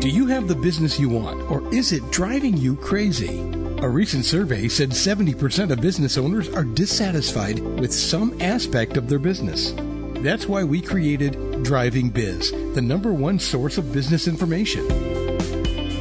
Do 0.00 0.08
you 0.08 0.26
have 0.28 0.48
the 0.48 0.54
business 0.54 0.98
you 0.98 1.10
want, 1.10 1.42
or 1.50 1.62
is 1.74 1.92
it 1.92 2.10
driving 2.10 2.56
you 2.56 2.74
crazy? 2.74 3.40
A 3.82 3.88
recent 3.88 4.24
survey 4.24 4.66
said 4.66 4.92
70% 4.92 5.70
of 5.70 5.82
business 5.82 6.16
owners 6.16 6.48
are 6.48 6.64
dissatisfied 6.64 7.58
with 7.58 7.92
some 7.92 8.34
aspect 8.40 8.96
of 8.96 9.10
their 9.10 9.18
business. 9.18 9.74
That's 10.22 10.46
why 10.46 10.64
we 10.64 10.80
created 10.80 11.62
Driving 11.64 12.08
Biz, 12.08 12.50
the 12.74 12.80
number 12.80 13.12
one 13.12 13.38
source 13.38 13.76
of 13.76 13.92
business 13.92 14.26
information. 14.26 14.86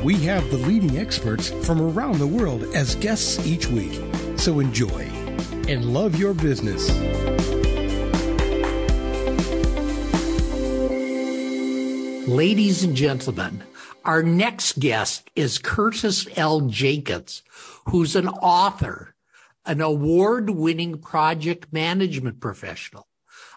We 0.02 0.16
have 0.24 0.50
the 0.50 0.60
leading 0.60 0.98
experts 0.98 1.50
from 1.66 1.82
around 1.82 2.20
the 2.20 2.28
world 2.28 2.64
as 2.74 2.96
guests 2.96 3.46
each 3.46 3.68
week. 3.68 4.02
So 4.38 4.62
enjoy 4.62 5.10
and 5.68 5.94
love 5.94 6.16
your 6.16 6.34
business. 6.34 6.90
Ladies 12.30 12.86
and 12.86 12.96
gentlemen, 12.96 13.64
our 14.06 14.24
next 14.24 14.80
guest 14.80 15.30
is 15.36 15.58
Curtis 15.58 16.28
L. 16.36 16.62
Jenkins, 16.62 17.44
who's 17.88 18.16
an 18.16 18.28
author, 18.28 19.16
an 19.66 19.82
award 19.82 20.50
winning 20.50 20.98
project 20.98 21.72
management 21.72 22.40
professional, 22.40 23.08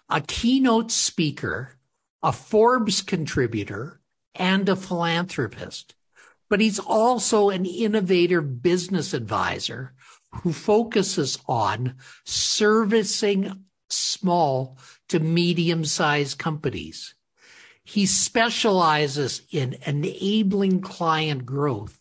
a 0.09 0.21
keynote 0.21 0.91
speaker, 0.91 1.77
a 2.21 2.31
Forbes 2.31 3.01
contributor, 3.01 4.01
and 4.35 4.67
a 4.69 4.75
philanthropist. 4.75 5.95
But 6.49 6.59
he's 6.59 6.79
also 6.79 7.49
an 7.49 7.65
innovative 7.65 8.61
business 8.61 9.13
advisor 9.13 9.93
who 10.41 10.53
focuses 10.53 11.39
on 11.47 11.95
servicing 12.25 13.65
small 13.89 14.77
to 15.09 15.19
medium 15.19 15.85
sized 15.85 16.37
companies. 16.37 17.15
He 17.83 18.05
specializes 18.05 19.41
in 19.51 19.77
enabling 19.85 20.81
client 20.81 21.45
growth, 21.45 21.99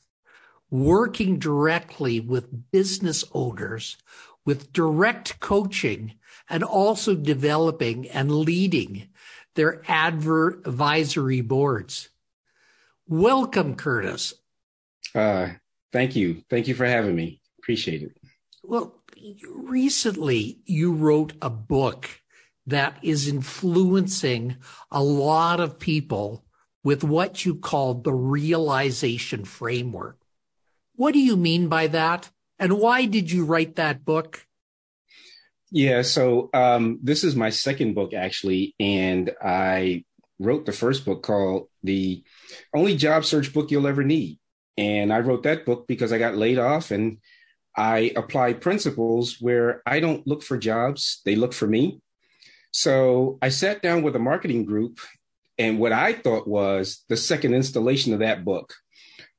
working 0.71 1.39
directly 1.39 2.21
with 2.21 2.71
business 2.71 3.25
owners 3.33 3.97
with 4.45 4.73
direct 4.73 5.41
coaching 5.41 6.15
and 6.49 6.63
also 6.63 7.15
developing 7.15 8.09
and 8.09 8.31
leading 8.31 9.09
their 9.55 9.83
advisory 9.89 11.41
boards. 11.41 12.09
Welcome, 13.07 13.77
Curtis. 13.77 14.35
Uh, 15.15 15.51
thank 15.93 16.17
you. 16.17 16.43
Thank 16.49 16.69
you 16.69 16.75
for 16.75 16.87
having 16.87 17.15
me. 17.15 17.41
Appreciate 17.59 18.03
it. 18.03 18.17
Well, 18.65 18.95
recently 19.55 20.61
you 20.65 20.93
wrote 20.93 21.35
a 21.43 21.51
book 21.51 22.22
that 22.67 22.99
is 23.03 23.29
influencing 23.29 24.57
a 24.91 25.03
lot 25.03 25.61
of 25.61 25.79
people 25.79 26.45
with 26.85 27.05
what 27.05 27.45
you 27.45 27.55
call 27.55 27.95
the 27.95 28.13
realization 28.13 29.45
framework. 29.45 30.19
What 30.95 31.13
do 31.13 31.21
you 31.21 31.37
mean 31.37 31.69
by 31.69 31.87
that? 31.89 32.31
And 32.59 32.79
why 32.79 33.07
did 33.07 33.31
you 33.31 33.45
write 33.45 33.77
that 33.77 34.05
book? 34.05 34.47
Yeah, 35.71 36.03
so 36.03 36.51
um, 36.53 36.99
this 37.03 37.25
is 37.25 37.35
my 37.35 37.51
second 37.51 37.95
book, 37.95 38.13
actually. 38.13 38.75
And 38.79 39.33
I 39.43 40.05
wrote 40.39 40.67
the 40.67 40.73
first 40.73 41.05
book 41.05 41.23
called 41.23 41.69
The 41.83 42.23
Only 42.75 42.97
Job 42.97 43.25
Search 43.25 43.53
Book 43.53 43.71
You'll 43.71 43.87
Ever 43.87 44.05
Need. 44.05 44.39
And 44.77 45.13
I 45.13 45.21
wrote 45.21 45.45
that 45.45 45.65
book 45.65 45.87
because 45.87 46.13
I 46.13 46.19
got 46.19 46.37
laid 46.37 46.59
off 46.59 46.91
and 46.91 47.19
I 47.77 48.13
apply 48.17 48.55
principles 48.55 49.39
where 49.41 49.83
I 49.87 50.01
don't 50.01 50.27
look 50.27 50.43
for 50.43 50.59
jobs, 50.59 51.23
they 51.25 51.37
look 51.37 51.53
for 51.55 51.67
me. 51.67 52.01
So 52.73 53.39
I 53.43 53.51
sat 53.51 53.83
down 53.83 54.03
with 54.03 54.17
a 54.17 54.19
marketing 54.19 54.65
group, 54.65 54.99
and 55.59 55.79
what 55.79 55.93
I 55.93 56.15
thought 56.15 56.49
was 56.49 57.05
the 57.09 57.17
second 57.17 57.55
installation 57.55 58.13
of 58.13 58.21
that 58.21 58.45
book. 58.45 58.75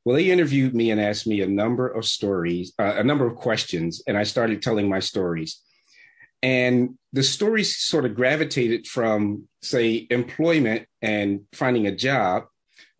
Well, 0.05 0.15
they 0.15 0.31
interviewed 0.31 0.75
me 0.75 0.91
and 0.91 1.01
asked 1.01 1.27
me 1.27 1.41
a 1.41 1.47
number 1.47 1.87
of 1.87 2.05
stories, 2.05 2.73
uh, 2.77 2.95
a 2.97 3.03
number 3.03 3.25
of 3.25 3.35
questions, 3.35 4.01
and 4.07 4.17
I 4.17 4.23
started 4.23 4.61
telling 4.61 4.87
my 4.87 4.99
stories. 4.99 5.61
And 6.41 6.97
the 7.13 7.23
stories 7.23 7.77
sort 7.77 8.05
of 8.05 8.15
gravitated 8.15 8.85
from, 8.85 9.47
say, 9.61 10.05
employment 10.09 10.87
and 11.01 11.41
finding 11.53 11.87
a 11.87 11.95
job 11.95 12.43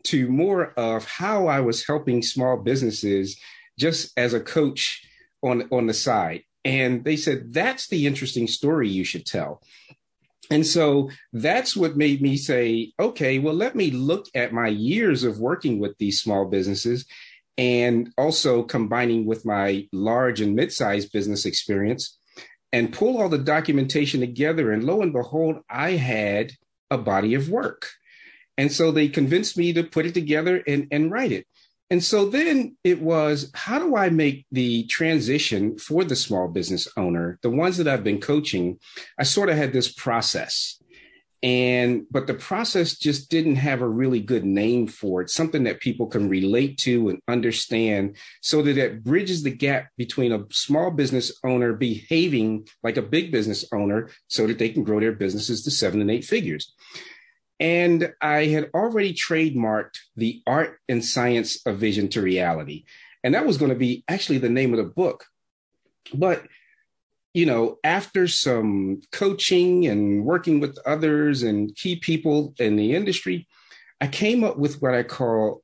to 0.06 0.30
more 0.30 0.74
of 0.80 1.06
how 1.06 1.48
I 1.48 1.60
was 1.60 1.86
helping 1.86 2.22
small 2.22 2.58
businesses 2.58 3.38
just 3.78 4.12
as 4.18 4.34
a 4.34 4.40
coach 4.40 5.06
on, 5.42 5.68
on 5.72 5.88
the 5.88 5.94
side. 5.94 6.44
And 6.66 7.04
they 7.04 7.18
said, 7.18 7.54
that's 7.54 7.88
the 7.90 8.08
interesting 8.08 8.48
story 8.48 8.88
you 8.88 9.04
should 9.04 9.26
tell. 9.26 9.62
And 10.52 10.68
so 10.68 11.10
that's 11.32 11.76
what 11.76 11.96
made 11.96 12.22
me 12.22 12.38
say, 12.38 12.92
okay, 13.00 13.40
well, 13.40 13.54
let 13.54 13.76
me 13.76 13.92
look 13.92 14.28
at 14.36 14.54
my 14.54 14.68
years 14.68 15.24
of 15.24 15.40
working 15.40 15.80
with 15.80 15.98
these 15.98 16.20
small 16.22 16.46
businesses 16.46 17.06
and 17.58 18.10
also 18.18 18.64
combining 18.64 19.26
with 19.26 19.46
my 19.46 19.88
large 19.94 20.42
and 20.42 20.56
mid-sized 20.56 21.12
business 21.12 21.46
experience 21.46 22.18
and 22.72 22.92
pull 22.92 23.22
all 23.22 23.30
the 23.30 23.38
documentation 23.38 24.20
together. 24.20 24.72
And 24.72 24.84
lo 24.84 25.02
and 25.02 25.14
behold, 25.14 25.58
I 25.70 25.92
had 25.92 26.54
a 26.90 26.98
body 26.98 27.36
of 27.36 27.50
work. 27.50 27.90
And 28.58 28.72
so 28.72 28.92
they 28.92 29.08
convinced 29.08 29.58
me 29.58 29.74
to 29.74 29.84
put 29.84 30.06
it 30.06 30.14
together 30.14 30.62
and, 30.68 30.88
and 30.92 31.12
write 31.12 31.32
it. 31.32 31.48
And 31.94 32.04
so 32.04 32.26
then 32.26 32.76
it 32.84 33.04
was 33.04 33.52
how 33.54 33.78
do 33.78 33.96
I 33.96 34.10
make 34.10 34.48
the 34.52 34.86
transition 34.88 35.78
for 35.78 36.04
the 36.04 36.16
small 36.16 36.48
business 36.48 36.88
owner, 36.98 37.38
the 37.44 37.52
ones 37.52 37.78
that 37.78 37.88
I've 37.88 38.04
been 38.04 38.20
coaching? 38.20 38.80
I 39.20 39.22
sort 39.22 39.50
of 39.50 39.58
had 39.58 39.74
this 39.74 39.94
process. 39.94 40.82
And, 41.44 42.06
but 42.10 42.26
the 42.26 42.34
process 42.34 42.98
just 42.98 43.30
didn't 43.30 43.58
have 43.58 43.84
a 43.84 43.88
really 43.88 44.22
good 44.22 44.44
name 44.44 44.88
for 44.88 45.22
it, 45.22 45.30
something 45.30 45.66
that 45.66 45.82
people 45.82 46.08
can 46.08 46.30
relate 46.30 46.80
to 46.80 47.10
and 47.10 47.20
understand 47.28 48.18
so 48.42 48.64
that 48.64 48.80
it 48.80 49.04
bridges 49.04 49.44
the 49.44 49.52
gap 49.52 49.90
between 49.96 50.32
a 50.32 50.46
small 50.50 50.90
business 50.90 51.32
owner 51.44 51.74
behaving 51.74 52.68
like 52.82 52.98
a 52.98 53.04
big 53.04 53.32
business 53.32 53.66
owner 53.72 54.10
so 54.30 54.48
that 54.48 54.58
they 54.58 54.70
can 54.70 54.84
grow 54.84 55.00
their 55.00 55.12
businesses 55.12 55.62
to 55.62 55.70
seven 55.70 56.02
and 56.02 56.10
eight 56.10 56.26
figures. 56.26 56.74
And 57.60 58.14
I 58.22 58.46
had 58.46 58.70
already 58.74 59.14
trademarked 59.14 59.98
the 60.16 60.42
art 60.46 60.80
and 60.90 61.04
science 61.04 61.66
of 61.66 61.78
vision 61.78 62.10
to 62.10 62.22
reality. 62.22 62.86
And 63.24 63.34
that 63.36 63.46
was 63.46 63.58
going 63.58 63.70
to 63.70 63.78
be 63.78 64.04
actually 64.08 64.40
the 64.40 64.50
name 64.50 64.74
of 64.74 64.78
the 64.78 64.92
book. 64.92 65.26
But, 66.14 66.46
you 67.34 67.46
know, 67.46 67.78
after 67.84 68.28
some 68.28 69.02
coaching 69.12 69.88
and 69.88 70.26
working 70.26 70.60
with 70.60 70.78
others 70.86 71.44
and 71.44 71.76
key 71.76 71.96
people 71.96 72.54
in 72.60 72.76
the 72.76 72.96
industry, 72.96 73.48
I 74.02 74.08
came 74.08 74.44
up 74.44 74.58
with 74.58 74.82
what 74.82 74.94
I 74.94 75.04
call 75.04 75.64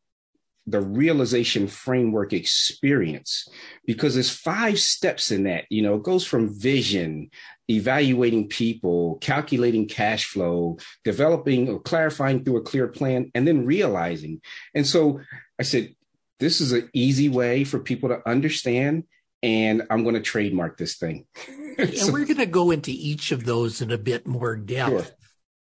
the 0.66 0.81
realization 0.81 1.67
framework 1.67 2.31
experience 2.31 3.47
because 3.85 4.13
there's 4.13 4.29
five 4.29 4.79
steps 4.79 5.31
in 5.31 5.44
that 5.44 5.66
you 5.69 5.81
know 5.81 5.95
it 5.95 6.03
goes 6.03 6.25
from 6.25 6.53
vision 6.59 7.29
evaluating 7.69 8.47
people 8.47 9.18
calculating 9.22 9.88
cash 9.88 10.25
flow 10.25 10.78
developing 11.03 11.69
or 11.69 11.80
clarifying 11.80 12.44
through 12.44 12.57
a 12.57 12.62
clear 12.62 12.88
plan 12.88 13.30
and 13.35 13.47
then 13.47 13.66
realizing 13.66 14.41
and 14.74 14.88
so 14.88 15.19
i 15.59 15.63
said 15.63 15.94
this 16.40 16.62
is 16.62 16.72
an 16.72 16.90
easy 16.94 17.30
way 17.30 17.63
for 17.63 17.80
people 17.80 18.09
to 18.09 18.28
understand 18.28 19.03
and 19.44 19.84
i'm 19.90 20.03
going 20.03 20.16
to 20.16 20.22
trademark 20.22 20.78
this 20.78 20.97
thing 20.97 21.25
and 21.78 21.94
so, 21.94 22.12
we're 22.12 22.25
going 22.25 22.38
to 22.38 22.46
go 22.46 22.72
into 22.72 22.91
each 22.91 23.31
of 23.31 23.46
those 23.46 23.81
in 23.81 23.91
a 23.91 23.97
bit 23.97 24.25
more 24.25 24.56
depth 24.56 24.90
sure. 24.90 25.16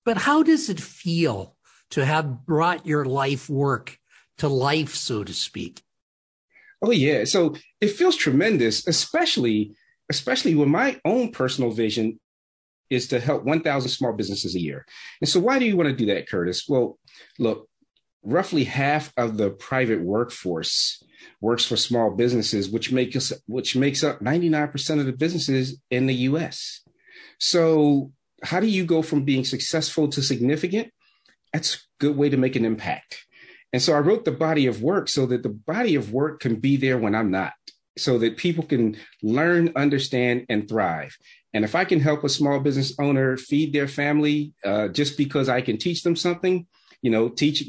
but 0.05 0.17
how 0.17 0.43
does 0.43 0.69
it 0.69 0.81
feel 0.81 1.57
to 1.91 2.05
have 2.05 2.45
brought 2.45 2.87
your 2.87 3.05
life 3.05 3.49
work 3.49 3.99
to 4.39 4.49
life, 4.49 4.95
so 4.95 5.25
to 5.25 5.35
speak. 5.35 5.83
Oh 6.81 6.93
yeah, 6.93 7.25
so 7.25 7.57
it 7.81 7.91
feels 7.91 8.17
tremendous, 8.17 8.87
especially 8.87 9.75
especially 10.11 10.55
when 10.55 10.69
my 10.69 11.01
own 11.05 11.33
personal 11.33 11.71
vision 11.71 12.19
is 12.91 13.09
to 13.09 13.21
help 13.21 13.45
1,000 13.45 13.91
small 13.91 14.13
businesses 14.13 14.55
a 14.55 14.61
year. 14.61 14.87
And 15.21 15.29
so, 15.29 15.41
why 15.41 15.59
do 15.59 15.67
you 15.67 15.77
want 15.77 15.91
to 15.91 15.97
do 15.97 16.07
that, 16.07 16.29
Curtis? 16.29 16.67
Well, 16.69 16.99
look, 17.39 17.69
roughly 18.23 18.65
half 18.65 19.13
of 19.17 19.37
the 19.37 19.51
private 19.51 20.01
workforce 20.01 21.03
works 21.41 21.65
for 21.65 21.77
small 21.77 22.11
businesses, 22.11 22.69
which 22.69 22.93
makes 22.93 23.33
which 23.47 23.77
makes 23.77 24.03
up 24.03 24.21
99% 24.21 25.01
of 25.01 25.07
the 25.07 25.13
businesses 25.13 25.79
in 25.91 26.07
the 26.07 26.15
U.S. 26.15 26.81
So, 27.39 28.13
how 28.43 28.61
do 28.61 28.67
you 28.67 28.85
go 28.85 29.03
from 29.03 29.25
being 29.25 29.45
successful 29.45 30.09
to 30.09 30.23
significant? 30.23 30.93
That's 31.53 31.75
a 31.75 31.79
good 32.01 32.17
way 32.17 32.29
to 32.29 32.37
make 32.37 32.57
an 32.57 32.65
impact. 32.65 33.27
And 33.73 33.83
so 33.83 33.93
I 33.93 33.99
wrote 33.99 34.25
the 34.25 34.33
body 34.33 34.67
of 34.67 34.83
work 34.83 35.09
so 35.09 35.27
that 35.27 35.43
the 35.43 35.51
body 35.51 35.95
of 35.95 36.13
work 36.13 36.41
can 36.41 36.57
be 36.57 36.77
there 36.77 36.99
when 36.99 37.15
I'm 37.15 37.31
not, 37.31 37.53
so 37.99 38.19
that 38.19 38.37
people 38.37 38.65
can 38.65 38.97
learn, 39.23 39.73
understand, 39.77 40.47
and 40.49 40.69
thrive. 40.69 41.17
And 41.55 41.65
if 41.65 41.75
I 41.75 41.85
can 41.85 42.01
help 42.01 42.25
a 42.25 42.29
small 42.29 42.61
business 42.61 42.95
owner 43.01 43.37
feed 43.37 43.73
their 43.73 43.89
family 43.89 44.53
uh, 44.65 44.89
just 44.89 45.17
because 45.17 45.49
I 45.49 45.61
can 45.61 45.79
teach 45.79 46.03
them 46.03 46.17
something, 46.17 46.67
you 47.03 47.11
know, 47.11 47.29
teach, 47.29 47.65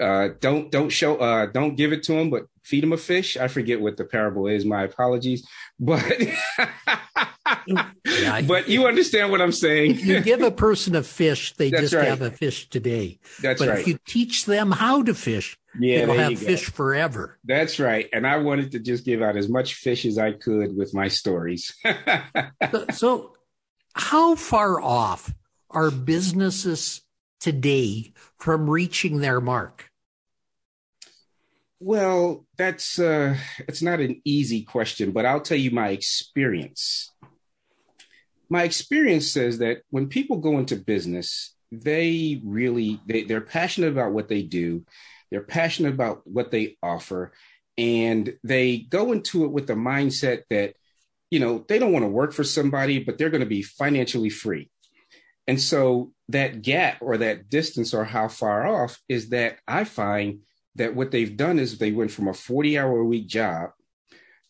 uh, 0.00 0.28
don't 0.40 0.70
don't 0.70 0.90
show, 0.90 1.16
uh, 1.16 1.46
don't 1.46 1.76
give 1.76 1.92
it 1.92 2.02
to 2.04 2.12
them, 2.12 2.30
but 2.30 2.44
feed 2.64 2.82
them 2.82 2.92
a 2.92 2.96
fish. 2.96 3.36
I 3.36 3.48
forget 3.48 3.80
what 3.80 3.96
the 3.96 4.04
parable 4.04 4.46
is. 4.46 4.64
My 4.64 4.82
apologies, 4.82 5.46
but 5.78 6.02
yeah, 7.66 8.40
but 8.42 8.68
you 8.68 8.86
understand 8.86 9.30
what 9.30 9.40
I'm 9.40 9.52
saying. 9.52 9.92
If 9.92 10.04
you 10.04 10.20
give 10.20 10.42
a 10.42 10.50
person 10.50 10.94
a 10.96 11.02
fish, 11.02 11.54
they 11.54 11.70
just 11.82 11.94
right. 11.94 12.08
have 12.08 12.22
a 12.22 12.30
fish 12.30 12.68
today. 12.68 13.20
That's 13.40 13.60
but 13.60 13.68
right. 13.68 13.78
if 13.78 13.86
you 13.86 13.98
teach 14.06 14.44
them 14.46 14.72
how 14.72 15.02
to 15.02 15.14
fish, 15.14 15.56
Yeah, 15.78 16.00
It'll 16.00 16.14
have 16.14 16.38
fish 16.38 16.66
forever. 16.70 17.38
That's 17.44 17.80
right. 17.80 18.08
And 18.12 18.26
I 18.26 18.38
wanted 18.38 18.72
to 18.72 18.78
just 18.78 19.04
give 19.04 19.22
out 19.22 19.36
as 19.36 19.48
much 19.48 19.74
fish 19.74 20.04
as 20.04 20.18
I 20.18 20.32
could 20.32 20.76
with 20.76 20.94
my 20.94 21.08
stories. 21.08 21.74
So, 22.70 22.86
so 22.92 23.36
how 23.94 24.34
far 24.34 24.80
off 24.80 25.32
are 25.70 25.90
businesses 25.90 27.02
today 27.40 28.12
from 28.38 28.70
reaching 28.70 29.20
their 29.20 29.40
mark? 29.40 29.90
well, 31.84 32.46
that's 32.56 32.98
uh 32.98 33.36
it's 33.68 33.82
not 33.82 34.00
an 34.00 34.22
easy 34.24 34.62
question, 34.62 35.12
but 35.12 35.26
I'll 35.26 35.42
tell 35.42 35.58
you 35.58 35.70
my 35.70 35.88
experience. 35.88 37.12
My 38.48 38.62
experience 38.62 39.30
says 39.30 39.58
that 39.58 39.82
when 39.90 40.08
people 40.08 40.38
go 40.38 40.58
into 40.58 40.76
business, 40.76 41.54
they 41.70 42.40
really 42.42 43.00
they, 43.06 43.24
they're 43.24 43.42
passionate 43.42 43.92
about 43.92 44.12
what 44.12 44.28
they 44.28 44.40
do, 44.40 44.86
they're 45.34 45.42
passionate 45.42 45.92
about 45.92 46.22
what 46.24 46.50
they 46.52 46.76
offer, 46.82 47.32
and 47.76 48.34
they 48.44 48.78
go 48.78 49.10
into 49.12 49.44
it 49.44 49.50
with 49.50 49.66
the 49.66 49.72
mindset 49.74 50.42
that 50.50 50.74
you 51.30 51.40
know 51.40 51.64
they 51.68 51.78
don't 51.80 51.92
want 51.92 52.04
to 52.04 52.08
work 52.08 52.32
for 52.32 52.44
somebody, 52.44 53.00
but 53.00 53.18
they're 53.18 53.30
going 53.30 53.40
to 53.40 53.46
be 53.46 53.62
financially 53.62 54.30
free. 54.30 54.70
And 55.48 55.60
so 55.60 56.12
that 56.28 56.62
gap 56.62 56.98
or 57.02 57.18
that 57.18 57.50
distance 57.50 57.92
or 57.92 58.04
how 58.04 58.28
far 58.28 58.64
off 58.66 59.00
is 59.08 59.30
that 59.30 59.58
I 59.66 59.82
find 59.84 60.40
that 60.76 60.94
what 60.94 61.10
they've 61.10 61.36
done 61.36 61.58
is 61.58 61.76
they 61.78 61.90
went 61.92 62.12
from 62.12 62.28
a 62.28 62.32
40 62.32 62.78
hour 62.78 62.98
a 63.00 63.04
week 63.04 63.26
job 63.26 63.70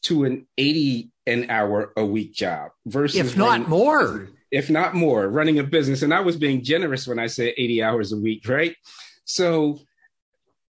to 0.02 0.24
an 0.24 0.46
80 0.58 1.10
an 1.26 1.50
hour 1.50 1.92
a 1.96 2.04
week 2.04 2.34
job 2.34 2.70
versus 2.86 3.18
If 3.18 3.36
not 3.38 3.48
running- 3.48 3.68
more. 3.70 4.28
if 4.50 4.68
not 4.68 4.94
more 4.94 5.26
running 5.28 5.58
a 5.58 5.64
business 5.64 6.02
and 6.02 6.12
i 6.12 6.20
was 6.20 6.36
being 6.36 6.62
generous 6.62 7.06
when 7.08 7.18
i 7.18 7.26
said 7.26 7.54
80 7.56 7.82
hours 7.82 8.12
a 8.12 8.18
week 8.18 8.46
right 8.46 8.76
so 9.24 9.80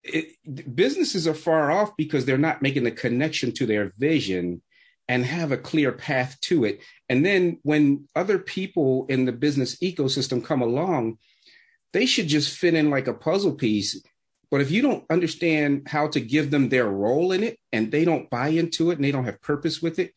it, 0.03 0.75
businesses 0.75 1.27
are 1.29 1.35
far 1.35 1.71
off 1.71 1.97
because 1.97 2.25
they're 2.25 2.39
not 2.39 2.63
making 2.63 2.85
the 2.85 2.91
connection 2.91 3.53
to 3.53 3.67
their 3.67 3.93
vision 3.99 4.63
and 5.09 5.25
have 5.25 5.53
a 5.53 5.57
clear 5.57 5.93
path 5.93 6.39
to 6.41 6.65
it 6.65 6.81
and 7.09 7.25
then 7.25 7.59
when 7.63 8.09
other 8.15 8.39
people 8.39 9.07
in 9.09 9.25
the 9.25 9.33
business 9.33 9.77
ecosystem 9.77 10.45
come 10.45 10.63
along 10.63 11.19
they 11.93 12.07
should 12.07 12.29
just 12.29 12.57
fit 12.57 12.75
in 12.75 12.91
like 12.91 13.09
a 13.09 13.15
puzzle 13.15 13.55
piece 13.55 14.03
but 14.51 14.61
if 14.61 14.71
you 14.71 14.83
don't 14.83 15.05
understand 15.11 15.87
how 15.87 16.09
to 16.09 16.21
give 16.21 16.51
them 16.51 16.69
their 16.69 16.89
role 16.89 17.33
in 17.33 17.43
it 17.43 17.59
and 17.73 17.93
they 17.93 18.05
don't 18.05 18.31
buy 18.31 18.49
into 18.49 18.91
it 18.91 18.95
and 18.95 19.05
they 19.05 19.13
don't 19.13 19.25
have 19.25 19.43
purpose 19.43 19.83
with 19.83 19.99
it 19.99 20.15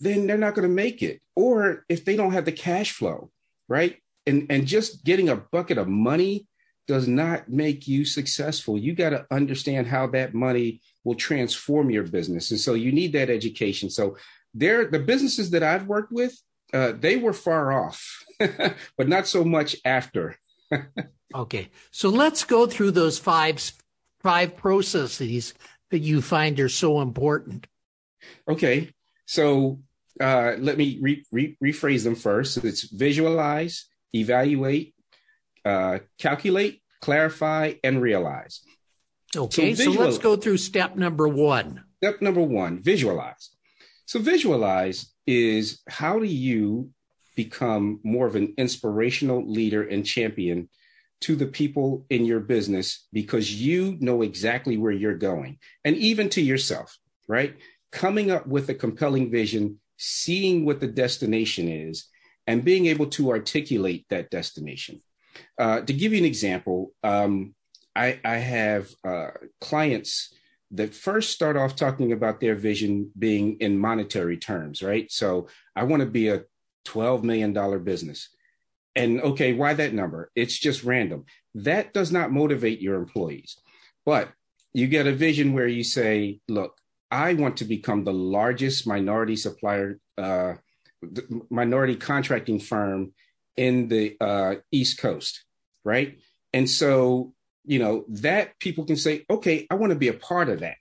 then 0.00 0.26
they're 0.26 0.38
not 0.38 0.54
going 0.54 0.68
to 0.68 0.74
make 0.74 1.02
it. 1.02 1.20
Or 1.34 1.84
if 1.88 2.04
they 2.04 2.16
don't 2.16 2.32
have 2.32 2.44
the 2.44 2.52
cash 2.52 2.92
flow, 2.92 3.30
right? 3.68 3.96
And 4.26 4.46
and 4.50 4.66
just 4.66 5.04
getting 5.04 5.28
a 5.28 5.36
bucket 5.36 5.78
of 5.78 5.88
money 5.88 6.46
does 6.88 7.06
not 7.06 7.48
make 7.48 7.86
you 7.86 8.04
successful. 8.04 8.76
You 8.76 8.94
got 8.94 9.10
to 9.10 9.26
understand 9.30 9.86
how 9.86 10.08
that 10.08 10.34
money 10.34 10.80
will 11.04 11.14
transform 11.14 11.90
your 11.90 12.02
business. 12.02 12.50
And 12.50 12.58
so 12.58 12.74
you 12.74 12.90
need 12.90 13.12
that 13.12 13.30
education. 13.30 13.90
So 13.90 14.16
there 14.54 14.86
the 14.86 14.98
businesses 14.98 15.50
that 15.50 15.62
I've 15.62 15.86
worked 15.86 16.10
with, 16.10 16.34
uh, 16.72 16.92
they 16.98 17.16
were 17.16 17.34
far 17.34 17.72
off, 17.72 18.24
but 18.96 19.08
not 19.08 19.26
so 19.28 19.44
much 19.44 19.76
after. 19.84 20.36
Okay. 21.34 21.68
So 21.90 22.08
let's 22.08 22.42
go 22.42 22.66
through 22.66 22.92
those 22.92 23.18
five 23.18 23.60
five 24.20 24.56
processes 24.56 25.52
that 25.90 25.98
you 25.98 26.22
find 26.22 26.58
are 26.58 26.70
so 26.70 27.02
important. 27.02 27.66
Okay. 28.48 28.94
So 29.26 29.80
uh, 30.18 30.54
let 30.58 30.78
me 30.78 30.98
re- 31.02 31.26
re- 31.30 31.56
rephrase 31.62 32.04
them 32.04 32.14
first. 32.14 32.54
So 32.54 32.62
it's 32.64 32.84
visualize, 32.84 33.86
evaluate, 34.14 34.94
uh, 35.64 35.98
calculate, 36.18 36.82
clarify, 37.00 37.74
and 37.84 38.00
realize. 38.00 38.60
Okay. 39.36 39.74
So 39.74 39.92
So, 39.92 40.00
let's 40.00 40.18
go 40.18 40.36
through 40.36 40.58
step 40.58 40.96
number 40.96 41.28
one. 41.28 41.84
Step 41.98 42.22
number 42.22 42.42
one, 42.42 42.82
visualize. 42.82 43.50
So, 44.06 44.18
visualize 44.18 45.12
is 45.26 45.80
how 45.88 46.18
do 46.18 46.26
you 46.26 46.90
become 47.36 48.00
more 48.02 48.26
of 48.26 48.34
an 48.34 48.54
inspirational 48.56 49.48
leader 49.48 49.82
and 49.82 50.04
champion 50.04 50.68
to 51.20 51.36
the 51.36 51.46
people 51.46 52.06
in 52.10 52.24
your 52.24 52.40
business 52.40 53.06
because 53.12 53.54
you 53.54 53.96
know 54.00 54.22
exactly 54.22 54.76
where 54.76 54.92
you're 54.92 55.16
going 55.16 55.58
and 55.84 55.96
even 55.96 56.28
to 56.30 56.40
yourself, 56.40 56.96
right? 57.26 57.56
Coming 57.90 58.30
up 58.30 58.46
with 58.46 58.68
a 58.68 58.74
compelling 58.74 59.30
vision, 59.30 59.80
seeing 59.96 60.64
what 60.64 60.80
the 60.80 60.86
destination 60.86 61.68
is, 61.68 62.08
and 62.46 62.64
being 62.64 62.86
able 62.86 63.06
to 63.06 63.30
articulate 63.30 64.06
that 64.08 64.30
destination. 64.30 65.02
Uh, 65.58 65.80
to 65.80 65.92
give 65.92 66.12
you 66.12 66.18
an 66.18 66.24
example, 66.24 66.92
um, 67.02 67.54
I, 67.94 68.20
I 68.24 68.36
have 68.36 68.88
uh, 69.04 69.30
clients 69.60 70.32
that 70.70 70.94
first 70.94 71.32
start 71.32 71.56
off 71.56 71.76
talking 71.76 72.12
about 72.12 72.40
their 72.40 72.54
vision 72.54 73.10
being 73.18 73.56
in 73.60 73.78
monetary 73.78 74.36
terms, 74.36 74.82
right? 74.82 75.10
So 75.10 75.48
I 75.74 75.84
want 75.84 76.00
to 76.00 76.08
be 76.08 76.28
a 76.28 76.44
$12 76.86 77.22
million 77.22 77.52
business. 77.84 78.28
And 78.94 79.20
okay, 79.20 79.52
why 79.52 79.74
that 79.74 79.94
number? 79.94 80.30
It's 80.34 80.58
just 80.58 80.84
random. 80.84 81.24
That 81.54 81.92
does 81.92 82.12
not 82.12 82.32
motivate 82.32 82.80
your 82.80 82.96
employees. 82.96 83.56
But 84.04 84.30
you 84.72 84.86
get 84.86 85.06
a 85.06 85.12
vision 85.12 85.54
where 85.54 85.68
you 85.68 85.84
say, 85.84 86.40
look, 86.48 86.76
I 87.10 87.34
want 87.34 87.58
to 87.58 87.64
become 87.64 88.04
the 88.04 88.12
largest 88.12 88.86
minority 88.86 89.36
supplier, 89.36 89.98
uh, 90.18 90.54
minority 91.50 91.96
contracting 91.96 92.60
firm 92.60 93.12
in 93.58 93.88
the 93.88 94.16
uh, 94.20 94.54
East 94.70 94.98
Coast, 94.98 95.44
right? 95.84 96.16
And 96.52 96.70
so, 96.70 97.34
you 97.64 97.80
know, 97.80 98.04
that 98.08 98.58
people 98.60 98.86
can 98.86 98.96
say, 98.96 99.26
okay, 99.28 99.66
I 99.68 99.74
want 99.74 99.90
to 99.90 99.98
be 99.98 100.08
a 100.08 100.14
part 100.14 100.48
of 100.48 100.60
that. 100.60 100.76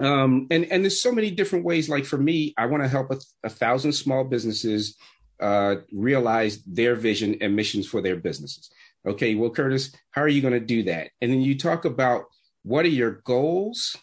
Um, 0.00 0.46
and 0.50 0.64
and 0.72 0.82
there's 0.82 1.02
so 1.02 1.12
many 1.12 1.30
different 1.30 1.64
ways. 1.64 1.88
Like 1.88 2.06
for 2.06 2.16
me, 2.16 2.54
I 2.56 2.66
want 2.66 2.82
to 2.84 2.88
help 2.88 3.10
a, 3.10 3.18
a 3.44 3.50
thousand 3.50 3.92
small 3.92 4.24
businesses 4.24 4.96
uh, 5.40 5.76
realize 5.92 6.62
their 6.64 6.94
vision 6.94 7.36
and 7.40 7.54
missions 7.54 7.86
for 7.86 8.00
their 8.00 8.16
businesses. 8.16 8.70
Okay, 9.06 9.34
well, 9.34 9.50
Curtis, 9.50 9.92
how 10.12 10.22
are 10.22 10.28
you 10.28 10.40
going 10.40 10.54
to 10.54 10.60
do 10.60 10.84
that? 10.84 11.10
And 11.20 11.30
then 11.30 11.40
you 11.40 11.58
talk 11.58 11.84
about 11.84 12.24
what 12.62 12.84
are 12.84 12.88
your 12.88 13.22
goals 13.24 13.96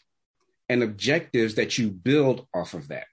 and 0.69 0.83
objectives 0.83 1.55
that 1.55 1.77
you 1.77 1.89
build 1.89 2.45
off 2.53 2.73
of 2.73 2.89
that. 2.89 3.07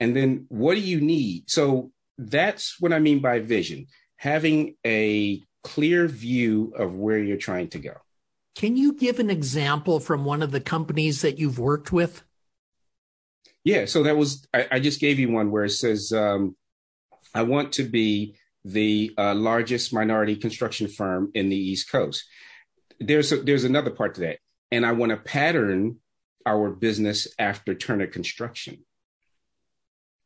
And 0.00 0.16
then 0.16 0.46
what 0.48 0.74
do 0.74 0.80
you 0.80 1.00
need? 1.00 1.50
So 1.50 1.92
that's 2.30 2.80
what 2.80 2.92
I 2.92 2.98
mean 2.98 3.20
by 3.20 3.40
vision 3.40 3.86
having 4.16 4.76
a 4.86 5.42
clear 5.64 6.06
view 6.06 6.72
of 6.76 6.94
where 6.94 7.18
you're 7.18 7.36
trying 7.36 7.68
to 7.68 7.78
go. 7.78 7.94
Can 8.54 8.76
you 8.76 8.92
give 8.92 9.18
an 9.18 9.30
example 9.30 9.98
from 9.98 10.24
one 10.24 10.42
of 10.42 10.52
the 10.52 10.60
companies 10.60 11.22
that 11.22 11.38
you've 11.38 11.58
worked 11.58 11.92
with? 11.92 12.22
Yeah, 13.64 13.86
so 13.86 14.02
that 14.04 14.16
was, 14.16 14.46
I, 14.52 14.66
I 14.72 14.80
just 14.80 15.00
gave 15.00 15.18
you 15.18 15.30
one 15.30 15.50
where 15.50 15.64
it 15.64 15.70
says, 15.70 16.12
um, 16.12 16.56
I 17.34 17.42
want 17.42 17.72
to 17.72 17.84
be 17.84 18.36
the 18.64 19.12
uh, 19.18 19.34
largest 19.34 19.92
minority 19.92 20.36
construction 20.36 20.86
firm 20.86 21.30
in 21.34 21.48
the 21.48 21.56
East 21.56 21.90
Coast. 21.90 22.24
There's 23.00 23.32
a, 23.32 23.36
there's 23.36 23.64
another 23.64 23.90
part 23.90 24.14
to 24.16 24.20
that, 24.22 24.38
and 24.70 24.86
I 24.86 24.92
want 24.92 25.10
to 25.10 25.16
pattern 25.16 25.98
our 26.46 26.70
business 26.70 27.26
after 27.38 27.74
Turner 27.74 28.06
Construction. 28.06 28.84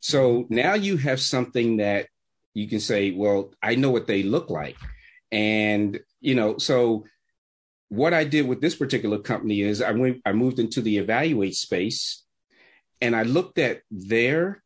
So 0.06 0.46
now 0.50 0.74
you 0.74 0.98
have 0.98 1.20
something 1.20 1.78
that 1.78 2.06
you 2.54 2.68
can 2.68 2.78
say, 2.78 3.10
well, 3.10 3.50
I 3.60 3.74
know 3.74 3.90
what 3.90 4.06
they 4.06 4.22
look 4.22 4.50
like, 4.50 4.76
and 5.32 5.98
you 6.20 6.36
know, 6.36 6.58
so 6.58 7.06
what 7.88 8.14
I 8.14 8.22
did 8.22 8.46
with 8.46 8.60
this 8.60 8.76
particular 8.76 9.18
company 9.18 9.62
is 9.62 9.82
I 9.82 9.90
went, 9.90 10.22
I 10.24 10.30
moved 10.30 10.60
into 10.60 10.80
the 10.80 10.98
evaluate 10.98 11.56
space, 11.56 12.22
and 13.00 13.16
I 13.16 13.24
looked 13.24 13.58
at 13.58 13.80
their 13.90 14.62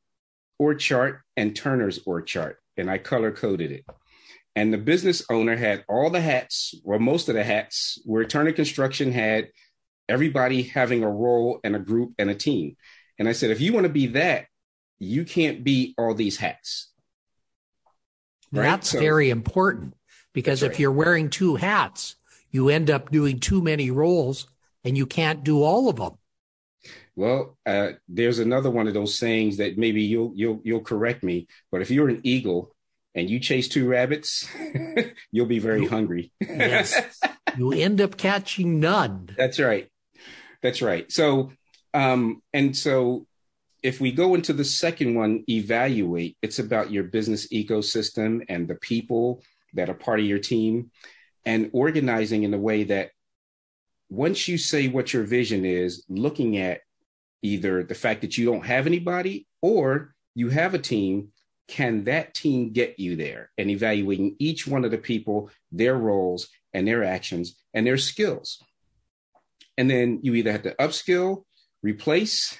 org 0.58 0.78
chart 0.78 1.22
and 1.38 1.56
Turner's 1.56 2.00
org 2.04 2.26
chart, 2.26 2.58
and 2.76 2.90
I 2.90 2.98
color 2.98 3.32
coded 3.32 3.72
it. 3.72 3.86
And 4.54 4.74
the 4.74 4.78
business 4.92 5.24
owner 5.30 5.56
had 5.56 5.86
all 5.88 6.10
the 6.10 6.20
hats, 6.20 6.74
or 6.84 6.98
most 6.98 7.30
of 7.30 7.34
the 7.34 7.44
hats, 7.44 7.98
where 8.04 8.26
Turner 8.26 8.52
Construction 8.52 9.10
had 9.10 9.48
everybody 10.06 10.64
having 10.64 11.02
a 11.02 11.10
role 11.10 11.60
and 11.64 11.74
a 11.74 11.78
group 11.78 12.12
and 12.18 12.28
a 12.28 12.34
team. 12.34 12.76
And 13.18 13.26
I 13.26 13.32
said, 13.32 13.50
if 13.50 13.62
you 13.62 13.72
want 13.72 13.84
to 13.84 13.92
be 13.92 14.08
that, 14.08 14.44
you 15.00 15.24
can't 15.24 15.64
be 15.64 15.94
all 15.98 16.14
these 16.14 16.36
hats. 16.36 16.92
Right? 18.52 18.62
That's 18.64 18.90
So- 18.90 19.00
very 19.00 19.30
important 19.30 19.94
because 20.32 20.60
That's 20.60 20.68
if 20.68 20.72
right. 20.74 20.80
you're 20.80 20.92
wearing 20.92 21.30
two 21.30 21.56
hats, 21.56 22.16
you 22.50 22.68
end 22.68 22.90
up 22.90 23.10
doing 23.10 23.40
too 23.40 23.62
many 23.62 23.90
roles 23.90 24.46
and 24.84 24.96
you 24.96 25.06
can't 25.06 25.42
do 25.42 25.62
all 25.62 25.88
of 25.88 25.96
them. 25.96 26.12
Well, 27.16 27.58
uh, 27.66 27.92
there's 28.08 28.38
another 28.38 28.70
one 28.70 28.88
of 28.88 28.94
those 28.94 29.18
sayings 29.18 29.58
that 29.58 29.76
maybe 29.76 30.02
you'll 30.02 30.32
you'll 30.34 30.60
you'll 30.64 30.80
correct 30.80 31.22
me, 31.22 31.48
but 31.70 31.82
if 31.82 31.90
you're 31.90 32.08
an 32.08 32.20
eagle 32.22 32.74
and 33.14 33.28
you 33.28 33.40
chase 33.40 33.68
two 33.68 33.86
rabbits, 33.88 34.48
you'll 35.32 35.46
be 35.46 35.58
very 35.58 35.86
hungry. 35.86 36.32
Yes. 36.40 36.98
you 37.58 37.72
end 37.72 38.00
up 38.00 38.16
catching 38.16 38.80
none. 38.80 39.28
That's 39.36 39.58
right. 39.58 39.88
That's 40.62 40.80
right. 40.80 41.10
So, 41.12 41.52
um, 41.92 42.42
and 42.54 42.74
so 42.76 43.26
if 43.82 44.00
we 44.00 44.12
go 44.12 44.34
into 44.34 44.52
the 44.52 44.64
second 44.64 45.14
one, 45.14 45.44
evaluate, 45.48 46.36
it's 46.42 46.58
about 46.58 46.90
your 46.90 47.04
business 47.04 47.48
ecosystem 47.48 48.44
and 48.48 48.68
the 48.68 48.74
people 48.74 49.42
that 49.74 49.88
are 49.88 49.94
part 49.94 50.20
of 50.20 50.26
your 50.26 50.38
team 50.38 50.90
and 51.44 51.70
organizing 51.72 52.42
in 52.42 52.52
a 52.52 52.58
way 52.58 52.84
that 52.84 53.10
once 54.08 54.48
you 54.48 54.58
say 54.58 54.88
what 54.88 55.12
your 55.12 55.22
vision 55.22 55.64
is, 55.64 56.04
looking 56.08 56.58
at 56.58 56.80
either 57.42 57.82
the 57.82 57.94
fact 57.94 58.20
that 58.20 58.36
you 58.36 58.44
don't 58.44 58.66
have 58.66 58.86
anybody 58.86 59.46
or 59.62 60.14
you 60.34 60.48
have 60.48 60.74
a 60.74 60.78
team, 60.78 61.28
can 61.68 62.04
that 62.04 62.34
team 62.34 62.72
get 62.72 62.98
you 62.98 63.16
there? 63.16 63.50
And 63.56 63.70
evaluating 63.70 64.36
each 64.38 64.66
one 64.66 64.84
of 64.84 64.90
the 64.90 64.98
people, 64.98 65.50
their 65.70 65.96
roles 65.96 66.48
and 66.74 66.86
their 66.86 67.04
actions 67.04 67.56
and 67.72 67.86
their 67.86 67.98
skills. 67.98 68.62
And 69.78 69.88
then 69.88 70.18
you 70.22 70.34
either 70.34 70.52
have 70.52 70.64
to 70.64 70.74
upskill, 70.74 71.44
replace, 71.82 72.58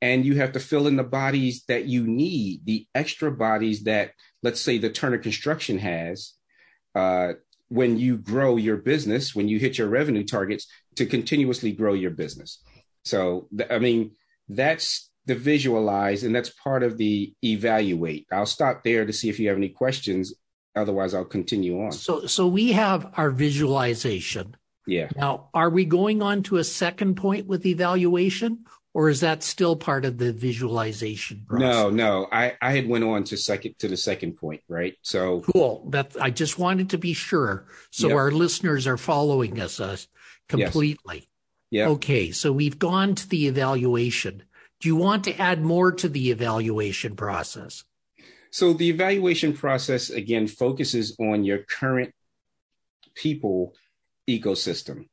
and 0.00 0.24
you 0.24 0.36
have 0.36 0.52
to 0.52 0.60
fill 0.60 0.86
in 0.86 0.96
the 0.96 1.04
bodies 1.04 1.64
that 1.68 1.86
you 1.86 2.06
need, 2.06 2.64
the 2.64 2.86
extra 2.94 3.30
bodies 3.30 3.84
that, 3.84 4.12
let's 4.42 4.60
say, 4.60 4.78
the 4.78 4.90
Turner 4.90 5.18
Construction 5.18 5.78
has. 5.78 6.34
Uh, 6.94 7.34
when 7.68 7.98
you 7.98 8.16
grow 8.16 8.56
your 8.56 8.78
business, 8.78 9.34
when 9.34 9.48
you 9.48 9.58
hit 9.58 9.76
your 9.76 9.88
revenue 9.88 10.24
targets, 10.24 10.66
to 10.96 11.04
continuously 11.04 11.70
grow 11.72 11.92
your 11.92 12.10
business. 12.10 12.62
So, 13.04 13.48
I 13.70 13.78
mean, 13.78 14.12
that's 14.48 15.10
the 15.26 15.34
visualize, 15.34 16.24
and 16.24 16.34
that's 16.34 16.48
part 16.48 16.82
of 16.82 16.96
the 16.96 17.34
evaluate. 17.44 18.26
I'll 18.32 18.46
stop 18.46 18.82
there 18.84 19.04
to 19.04 19.12
see 19.12 19.28
if 19.28 19.38
you 19.38 19.48
have 19.48 19.58
any 19.58 19.68
questions. 19.68 20.34
Otherwise, 20.74 21.12
I'll 21.12 21.24
continue 21.24 21.84
on. 21.84 21.92
So, 21.92 22.26
so 22.26 22.46
we 22.46 22.72
have 22.72 23.12
our 23.16 23.30
visualization. 23.30 24.56
Yeah. 24.86 25.08
Now, 25.14 25.50
are 25.52 25.68
we 25.68 25.84
going 25.84 26.22
on 26.22 26.42
to 26.44 26.56
a 26.56 26.64
second 26.64 27.16
point 27.16 27.46
with 27.46 27.66
evaluation, 27.66 28.64
or 28.98 29.08
is 29.08 29.20
that 29.20 29.44
still 29.44 29.76
part 29.76 30.04
of 30.04 30.18
the 30.18 30.32
visualization 30.32 31.44
process? 31.46 31.60
No, 31.60 31.88
no. 31.88 32.26
I, 32.32 32.56
I 32.60 32.72
had 32.72 32.88
went 32.88 33.04
on 33.04 33.22
to 33.24 33.36
second 33.36 33.78
to 33.78 33.86
the 33.86 33.96
second 33.96 34.32
point, 34.32 34.60
right? 34.66 34.96
So 35.02 35.38
cool. 35.42 35.86
That 35.90 36.16
I 36.20 36.30
just 36.30 36.58
wanted 36.58 36.90
to 36.90 36.98
be 36.98 37.12
sure, 37.12 37.68
so 37.92 38.08
yep. 38.08 38.16
our 38.16 38.32
listeners 38.32 38.88
are 38.88 38.96
following 38.96 39.60
us 39.60 39.78
uh, 39.78 39.98
completely. 40.48 41.28
Yeah. 41.70 41.90
Okay, 41.90 42.32
so 42.32 42.50
we've 42.50 42.80
gone 42.80 43.14
to 43.14 43.28
the 43.28 43.46
evaluation. 43.46 44.42
Do 44.80 44.88
you 44.88 44.96
want 44.96 45.22
to 45.26 45.40
add 45.40 45.62
more 45.62 45.92
to 45.92 46.08
the 46.08 46.32
evaluation 46.32 47.14
process? 47.14 47.84
So 48.50 48.72
the 48.72 48.90
evaluation 48.90 49.52
process 49.52 50.10
again 50.10 50.48
focuses 50.48 51.14
on 51.20 51.44
your 51.44 51.58
current 51.58 52.12
people 53.14 53.76
ecosystem 54.28 55.06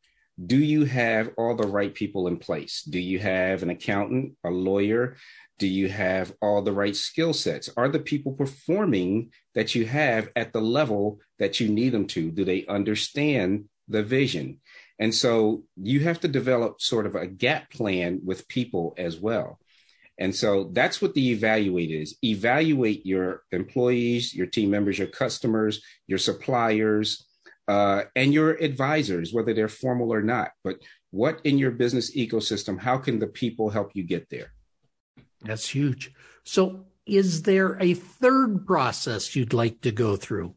do 0.43 0.57
you 0.57 0.83
have 0.85 1.31
all 1.37 1.55
the 1.55 1.67
right 1.67 1.93
people 1.93 2.27
in 2.27 2.37
place? 2.37 2.83
Do 2.83 2.99
you 2.99 3.19
have 3.19 3.63
an 3.63 3.69
accountant, 3.69 4.33
a 4.43 4.49
lawyer? 4.49 5.15
Do 5.59 5.67
you 5.67 5.87
have 5.87 6.33
all 6.41 6.61
the 6.61 6.73
right 6.73 6.95
skill 6.95 7.33
sets? 7.33 7.69
Are 7.77 7.87
the 7.87 7.99
people 7.99 8.33
performing 8.33 9.31
that 9.53 9.75
you 9.75 9.85
have 9.85 10.29
at 10.35 10.51
the 10.51 10.61
level 10.61 11.21
that 11.39 11.59
you 11.59 11.69
need 11.69 11.89
them 11.89 12.07
to? 12.07 12.31
Do 12.31 12.43
they 12.43 12.65
understand 12.65 13.65
the 13.87 14.03
vision? 14.03 14.59
And 14.99 15.13
so 15.13 15.63
you 15.81 16.01
have 16.01 16.19
to 16.21 16.27
develop 16.27 16.81
sort 16.81 17.05
of 17.05 17.15
a 17.15 17.27
gap 17.27 17.71
plan 17.71 18.21
with 18.23 18.47
people 18.49 18.93
as 18.97 19.17
well. 19.17 19.59
And 20.17 20.33
so 20.33 20.69
that's 20.71 21.01
what 21.01 21.13
the 21.13 21.31
evaluate 21.31 21.91
is. 21.91 22.17
Evaluate 22.23 23.05
your 23.05 23.43
employees, 23.51 24.33
your 24.33 24.47
team 24.47 24.69
members, 24.69 24.97
your 24.97 25.09
customers, 25.09 25.81
your 26.07 26.19
suppliers, 26.19 27.25
uh, 27.67 28.03
and 28.15 28.33
your 28.33 28.51
advisors, 28.51 29.33
whether 29.33 29.53
they're 29.53 29.67
formal 29.67 30.13
or 30.13 30.21
not. 30.21 30.51
But 30.63 30.77
what 31.11 31.41
in 31.43 31.57
your 31.57 31.71
business 31.71 32.15
ecosystem, 32.15 32.79
how 32.79 32.97
can 32.97 33.19
the 33.19 33.27
people 33.27 33.69
help 33.69 33.91
you 33.93 34.03
get 34.03 34.29
there? 34.29 34.51
That's 35.41 35.67
huge. 35.67 36.11
So, 36.43 36.85
is 37.05 37.43
there 37.43 37.77
a 37.81 37.93
third 37.93 38.65
process 38.65 39.35
you'd 39.35 39.53
like 39.53 39.81
to 39.81 39.91
go 39.91 40.15
through? 40.15 40.55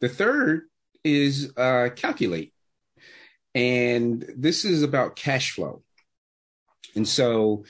The 0.00 0.08
third 0.08 0.62
is 1.04 1.52
uh, 1.56 1.88
calculate. 1.96 2.52
And 3.54 4.24
this 4.36 4.64
is 4.64 4.82
about 4.84 5.16
cash 5.16 5.52
flow. 5.52 5.82
And 6.94 7.06
so, 7.06 7.64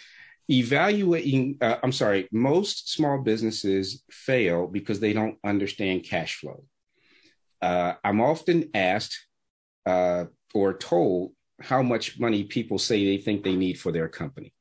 evaluating, 0.51 1.57
uh, 1.61 1.77
I'm 1.83 1.93
sorry, 1.93 2.29
most 2.33 2.93
small 2.93 3.19
businesses 3.19 4.03
fail 4.11 4.67
because 4.67 5.01
they 5.01 5.13
don't 5.13 5.39
understand 5.45 6.05
cash 6.05 6.37
flow 6.37 6.65
uh, 7.63 7.95
I'm 8.03 8.21
often 8.21 8.71
asked 8.75 9.27
uh, 9.87 10.27
or 10.55 10.75
told 10.75 11.33
how 11.61 11.83
much 11.83 12.19
money 12.19 12.45
people 12.45 12.79
say 12.79 13.05
they 13.05 13.23
think 13.23 13.45
they 13.45 13.57
need 13.57 13.79
for 13.79 13.93
their 13.93 14.09
company. 14.09 14.55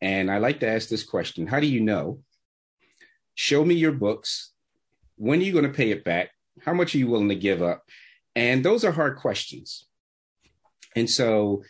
And 0.00 0.30
I 0.30 0.38
like 0.38 0.60
to 0.60 0.68
ask 0.68 0.88
this 0.88 1.04
question 1.04 1.46
How 1.46 1.60
do 1.60 1.66
you 1.66 1.80
know? 1.80 2.20
Show 3.34 3.64
me 3.64 3.74
your 3.74 3.92
books. 3.92 4.52
When 5.16 5.40
are 5.40 5.42
you 5.42 5.52
going 5.52 5.64
to 5.64 5.70
pay 5.70 5.90
it 5.90 6.04
back? 6.04 6.30
How 6.64 6.72
much 6.72 6.94
are 6.94 6.98
you 6.98 7.08
willing 7.08 7.28
to 7.28 7.34
give 7.34 7.62
up? 7.62 7.84
And 8.36 8.64
those 8.64 8.84
are 8.84 8.92
hard 8.92 9.16
questions. 9.16 9.86
And 10.96 11.10
so, 11.10 11.62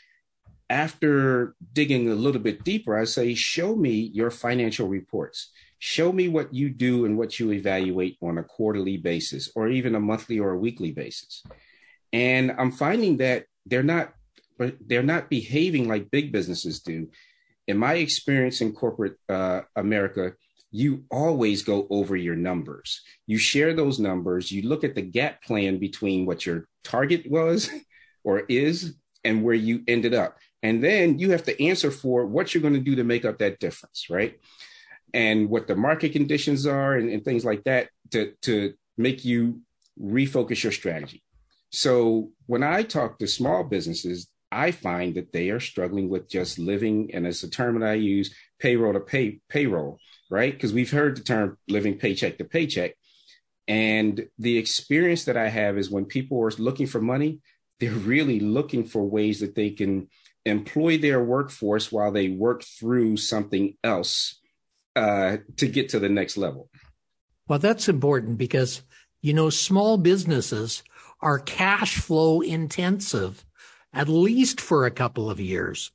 after 0.71 1.55
digging 1.73 2.11
a 2.11 2.15
little 2.15 2.41
bit 2.41 2.65
deeper, 2.65 2.97
I 2.97 3.05
say, 3.05 3.35
Show 3.35 3.77
me 3.77 4.11
your 4.13 4.31
financial 4.31 4.89
reports 4.89 5.51
show 5.85 6.11
me 6.11 6.29
what 6.29 6.55
you 6.55 6.71
do 6.71 7.05
and 7.05 7.19
what 7.19 7.39
you 7.39 7.53
evaluate 7.53 8.17
on 8.23 8.39
a 8.39 8.43
quarterly 8.43 8.97
basis 8.97 9.51
or 9.55 9.69
even 9.69 9.95
a 9.95 10.01
monthly 10.01 10.39
or 10.41 10.53
a 10.53 10.59
weekly 10.59 10.93
basis. 10.93 11.43
And 12.11 12.53
i'm 12.53 12.73
finding 12.73 13.19
that 13.19 13.45
they're 13.67 13.83
not 13.83 14.15
they're 14.87 15.03
not 15.03 15.29
behaving 15.29 15.87
like 15.87 16.11
big 16.11 16.33
businesses 16.33 16.81
do. 16.81 17.11
In 17.67 17.77
my 17.77 17.95
experience 17.95 18.63
in 18.63 18.73
corporate 18.73 19.17
uh, 19.29 19.61
america 19.77 20.33
you 20.71 21.05
always 21.11 21.63
go 21.63 21.87
over 21.91 22.17
your 22.17 22.35
numbers. 22.35 23.03
You 23.27 23.39
share 23.39 23.75
those 23.75 24.01
numbers. 24.01 24.51
You 24.51 24.63
look 24.69 24.83
at 24.85 24.97
the 24.97 25.03
gap 25.03 25.45
plan 25.45 25.79
between 25.79 26.27
what 26.27 26.47
your 26.47 26.67
target 26.83 27.31
was 27.31 27.71
or 28.25 28.41
is 28.49 28.95
and 29.23 29.45
where 29.45 29.55
you 29.55 29.85
ended 29.87 30.15
up. 30.15 30.39
And 30.65 30.83
then 30.83 31.21
you 31.21 31.31
have 31.31 31.45
to 31.45 31.63
answer 31.63 31.93
for 31.93 32.27
what 32.27 32.53
you're 32.55 32.67
going 32.67 32.75
to 32.75 32.91
do 32.91 32.97
to 32.97 33.05
make 33.05 33.25
up 33.27 33.39
that 33.39 33.61
difference 33.61 34.07
right 34.09 34.41
and 35.15 35.49
what 35.49 35.69
the 35.69 35.77
market 35.77 36.13
conditions 36.13 36.67
are 36.67 36.95
and, 36.95 37.09
and 37.09 37.25
things 37.25 37.45
like 37.45 37.63
that 37.65 37.89
to, 38.11 38.35
to 38.43 38.75
make 38.99 39.25
you 39.25 39.61
refocus 39.99 40.65
your 40.65 40.73
strategy. 40.73 41.23
So 41.71 42.31
when 42.47 42.65
I 42.65 42.83
talk 42.83 43.19
to 43.19 43.29
small 43.29 43.63
businesses, 43.63 44.29
I 44.51 44.73
find 44.73 45.15
that 45.15 45.33
they 45.33 45.51
are 45.51 45.61
struggling 45.61 46.09
with 46.09 46.29
just 46.29 46.59
living, 46.59 47.11
and 47.15 47.27
it's 47.27 47.45
a 47.45 47.51
term 47.51 47.79
that 47.79 47.89
I 47.89 47.95
use, 47.95 48.35
payroll 48.59 48.93
to 48.93 49.01
pay 49.01 49.41
payroll, 49.49 49.99
right? 50.31 50.53
Because 50.53 50.73
we've 50.73 50.91
heard 50.91 51.17
the 51.17 51.23
term 51.23 51.59
living 51.69 51.97
paycheck 51.97 52.39
to 52.39 52.45
paycheck. 52.45 52.95
And 53.67 54.29
the 54.39 54.59
experience 54.59 55.25
that 55.25 55.37
I 55.37 55.49
have 55.49 55.79
is 55.79 55.91
when 55.91 56.05
people 56.05 56.43
are 56.43 56.51
looking 56.59 56.87
for 56.87 57.01
money, 57.01 57.41
they're 57.81 57.93
really 57.93 58.41
looking 58.41 58.85
for 58.85 59.03
ways 59.09 59.41
that 59.41 59.55
they 59.55 59.71
can 59.71 60.09
employ 60.45 60.99
their 60.99 61.23
workforce 61.23 61.91
while 61.91 62.13
they 62.13 62.29
work 62.29 62.63
through 62.63 63.17
something 63.17 63.77
else 63.83 64.41
uh, 64.97 65.39
to 65.57 65.67
get 65.67 65.89
to 65.91 65.99
the 65.99 66.09
next 66.09 66.37
level. 66.37 66.69
Well, 67.49 67.59
that's 67.59 67.89
important 67.89 68.39
because, 68.39 68.83
you 69.21 69.35
know, 69.35 69.51
small 69.51 69.99
businesses 69.99 70.83
are 71.21 71.39
cash 71.39 71.97
flow 71.97 72.41
intensive, 72.41 73.45
at 73.93 74.09
least 74.09 74.61
for 74.61 74.87
a 74.87 74.91
couple 74.91 75.31
of 75.31 75.41
years. 75.41 75.91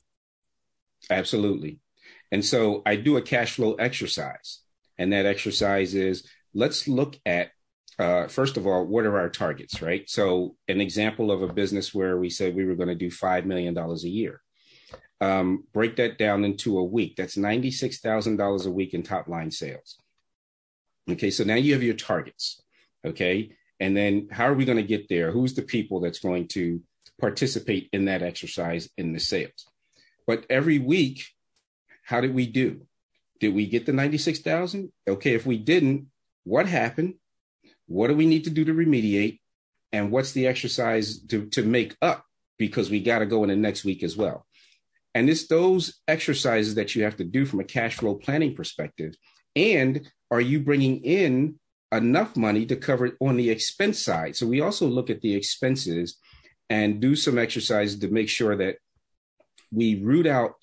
Absolutely. 1.09 1.79
And 2.31 2.45
so 2.45 2.81
I 2.85 2.95
do 2.95 3.17
a 3.17 3.21
cash 3.21 3.55
flow 3.55 3.73
exercise. 3.75 4.59
And 4.97 5.13
that 5.13 5.25
exercise 5.25 5.95
is 5.95 6.27
let's 6.53 6.87
look 6.87 7.17
at, 7.25 7.51
uh, 7.97 8.27
first 8.27 8.57
of 8.57 8.67
all, 8.67 8.85
what 8.85 9.05
are 9.05 9.17
our 9.17 9.29
targets, 9.29 9.81
right? 9.81 10.09
So, 10.09 10.55
an 10.67 10.81
example 10.81 11.31
of 11.31 11.41
a 11.41 11.51
business 11.51 11.93
where 11.93 12.17
we 12.17 12.29
said 12.29 12.55
we 12.55 12.65
were 12.65 12.75
going 12.75 12.89
to 12.89 12.95
do 12.95 13.09
$5 13.09 13.45
million 13.45 13.77
a 13.77 13.95
year 14.07 14.41
um, 15.21 15.65
break 15.73 15.97
that 15.97 16.17
down 16.17 16.45
into 16.45 16.77
a 16.77 16.83
week. 16.83 17.15
That's 17.15 17.35
$96,000 17.35 18.65
a 18.65 18.71
week 18.71 18.93
in 18.93 19.03
top 19.03 19.27
line 19.27 19.51
sales. 19.51 19.97
Okay, 21.09 21.29
so 21.29 21.43
now 21.43 21.55
you 21.55 21.73
have 21.73 21.83
your 21.83 21.95
targets. 21.95 22.61
Okay, 23.05 23.51
and 23.79 23.95
then 23.95 24.27
how 24.31 24.45
are 24.45 24.53
we 24.53 24.65
going 24.65 24.77
to 24.77 24.83
get 24.83 25.09
there? 25.09 25.31
Who's 25.31 25.53
the 25.53 25.61
people 25.61 25.99
that's 25.99 26.19
going 26.19 26.47
to 26.49 26.81
participate 27.19 27.89
in 27.91 28.05
that 28.05 28.21
exercise 28.21 28.89
in 28.97 29.13
the 29.13 29.19
sales? 29.19 29.67
But 30.27 30.45
every 30.49 30.79
week, 30.79 31.25
how 32.03 32.21
did 32.21 32.33
we 32.33 32.45
do? 32.45 32.81
Did 33.39 33.55
we 33.55 33.67
get 33.67 33.85
the 33.85 33.93
96,000? 33.93 34.91
Okay, 35.07 35.33
if 35.33 35.45
we 35.45 35.57
didn't, 35.57 36.07
what 36.43 36.67
happened? 36.67 37.15
What 37.87 38.07
do 38.07 38.15
we 38.15 38.25
need 38.25 38.43
to 38.43 38.49
do 38.49 38.65
to 38.65 38.73
remediate? 38.73 39.39
And 39.91 40.11
what's 40.11 40.33
the 40.33 40.45
exercise 40.45 41.19
to, 41.27 41.47
to 41.47 41.63
make 41.63 41.95
up? 42.01 42.25
Because 42.57 42.89
we 42.89 42.99
got 42.99 43.19
to 43.19 43.25
go 43.25 43.43
in 43.43 43.49
the 43.49 43.55
next 43.55 43.85
week 43.85 44.03
as 44.03 44.17
well. 44.17 44.45
And 45.15 45.29
it's 45.29 45.47
those 45.47 45.99
exercises 46.07 46.75
that 46.75 46.95
you 46.95 47.03
have 47.03 47.17
to 47.17 47.23
do 47.23 47.45
from 47.45 47.59
a 47.59 47.65
cash 47.65 47.95
flow 47.95 48.15
planning 48.15 48.55
perspective. 48.55 49.15
And 49.55 50.09
are 50.31 50.41
you 50.41 50.59
bringing 50.59 51.03
in 51.03 51.59
enough 51.91 52.35
money 52.35 52.65
to 52.67 52.75
cover 52.75 53.07
it 53.07 53.15
on 53.19 53.37
the 53.37 53.49
expense 53.49 54.03
side? 54.03 54.35
So 54.35 54.45
we 54.45 54.61
also 54.61 54.87
look 54.87 55.09
at 55.09 55.21
the 55.21 55.35
expenses 55.35 56.17
and 56.69 56.99
do 56.99 57.15
some 57.15 57.37
exercises 57.37 57.99
to 57.99 58.09
make 58.09 58.29
sure 58.29 58.55
that 58.55 58.75
we 59.71 60.01
root 60.01 60.27
out 60.27 60.53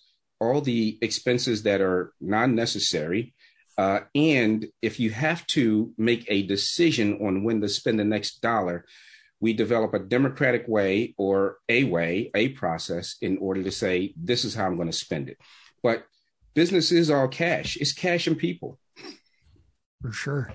all 0.41 0.61
the 0.61 0.99
expenses 1.03 1.63
that 1.65 1.81
are 1.81 2.13
non 2.21 2.55
necessary. 2.55 3.35
Uh, 3.79 4.01
and 4.15 4.67
if 4.81 4.99
you 5.01 5.11
have 5.11 5.47
to 5.49 5.93
make 5.99 6.25
a 6.29 6.47
decision 6.47 7.19
on 7.21 7.45
when 7.45 7.61
to 7.61 7.69
spend 7.69 7.99
the 7.99 8.05
next 8.05 8.41
dollar, 8.41 8.85
we 9.41 9.53
develop 9.53 9.95
a 9.95 9.99
democratic 9.99 10.67
way 10.67 11.15
or 11.19 11.59
a 11.69 11.85
way, 11.85 12.31
a 12.35 12.49
process 12.51 13.17
in 13.21 13.39
order 13.39 13.63
to 13.63 13.71
say, 13.71 14.15
this 14.17 14.45
is 14.45 14.55
how 14.55 14.67
I'm 14.67 14.77
going 14.77 14.91
to 14.91 14.97
spend 14.97 15.29
it. 15.29 15.39
But 15.83 16.05
business 16.55 16.91
is 16.91 17.11
all 17.11 17.29
cash, 17.29 17.77
it's 17.77 17.93
cash 17.93 18.27
and 18.27 18.39
people. 18.39 18.79
For 20.01 20.13
sure. 20.13 20.53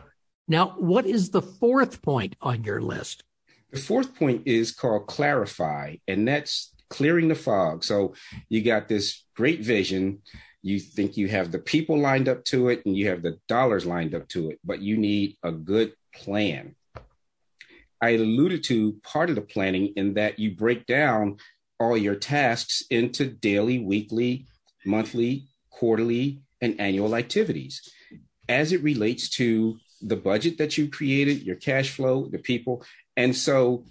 Now, 0.47 0.75
what 0.77 1.05
is 1.05 1.29
the 1.29 1.41
fourth 1.41 2.01
point 2.01 2.35
on 2.41 2.63
your 2.63 2.81
list? 2.81 3.23
The 3.71 3.79
fourth 3.79 4.15
point 4.15 4.43
is 4.45 4.71
called 4.71 5.07
clarify, 5.07 5.95
and 6.07 6.27
that's 6.27 6.73
clearing 6.89 7.29
the 7.29 7.35
fog. 7.35 7.83
So 7.83 8.15
you 8.49 8.61
got 8.61 8.87
this 8.87 9.23
great 9.35 9.61
vision. 9.61 10.21
You 10.61 10.79
think 10.79 11.15
you 11.15 11.29
have 11.29 11.51
the 11.51 11.59
people 11.59 11.97
lined 11.97 12.27
up 12.27 12.43
to 12.45 12.69
it 12.69 12.85
and 12.85 12.95
you 12.95 13.07
have 13.07 13.23
the 13.23 13.39
dollars 13.47 13.85
lined 13.85 14.13
up 14.13 14.27
to 14.29 14.49
it, 14.49 14.59
but 14.63 14.81
you 14.81 14.97
need 14.97 15.37
a 15.41 15.51
good 15.51 15.93
plan. 16.13 16.75
I 18.01 18.11
alluded 18.11 18.63
to 18.65 18.93
part 19.03 19.29
of 19.29 19.35
the 19.35 19.41
planning 19.41 19.93
in 19.95 20.15
that 20.15 20.39
you 20.39 20.55
break 20.55 20.85
down 20.85 21.37
all 21.79 21.97
your 21.97 22.15
tasks 22.15 22.83
into 22.89 23.25
daily, 23.25 23.79
weekly, 23.79 24.45
monthly, 24.85 25.47
quarterly, 25.69 26.41
and 26.61 26.79
annual 26.79 27.15
activities 27.15 27.81
as 28.49 28.71
it 28.71 28.83
relates 28.83 29.29
to 29.29 29.77
the 30.01 30.15
budget 30.15 30.57
that 30.57 30.77
you 30.77 30.89
created, 30.89 31.43
your 31.43 31.55
cash 31.55 31.89
flow, 31.91 32.27
the 32.27 32.39
people. 32.39 32.83
And 33.15 33.35
so 33.35 33.85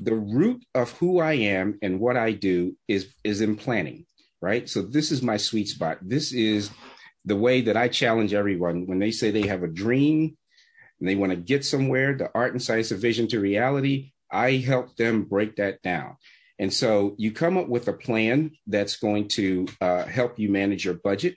the 0.00 0.14
root 0.14 0.64
of 0.74 0.92
who 0.92 1.20
I 1.20 1.32
am 1.32 1.78
and 1.82 2.00
what 2.00 2.16
I 2.16 2.32
do 2.32 2.76
is 2.88 3.08
is 3.24 3.40
in 3.40 3.56
planning, 3.56 4.06
right? 4.40 4.68
So 4.68 4.82
this 4.82 5.10
is 5.10 5.22
my 5.22 5.36
sweet 5.36 5.68
spot. 5.68 5.98
This 6.02 6.32
is 6.32 6.70
the 7.24 7.36
way 7.36 7.62
that 7.62 7.76
I 7.76 7.88
challenge 7.88 8.34
everyone 8.34 8.86
when 8.86 8.98
they 8.98 9.10
say 9.10 9.30
they 9.30 9.46
have 9.46 9.62
a 9.62 9.68
dream 9.68 10.36
and 11.00 11.08
they 11.08 11.14
want 11.14 11.30
to 11.30 11.36
get 11.36 11.64
somewhere, 11.64 12.14
the 12.14 12.30
art 12.34 12.52
and 12.52 12.62
science 12.62 12.90
of 12.90 12.98
vision 12.98 13.28
to 13.28 13.40
reality, 13.40 14.12
I 14.30 14.52
help 14.52 14.96
them 14.96 15.24
break 15.24 15.56
that 15.56 15.82
down. 15.82 16.16
And 16.58 16.72
so 16.72 17.14
you 17.18 17.32
come 17.32 17.58
up 17.58 17.68
with 17.68 17.86
a 17.88 17.92
plan 17.92 18.52
that's 18.66 18.96
going 18.96 19.28
to 19.28 19.66
uh, 19.80 20.04
help 20.04 20.38
you 20.38 20.48
manage 20.48 20.84
your 20.84 20.94
budget. 20.94 21.36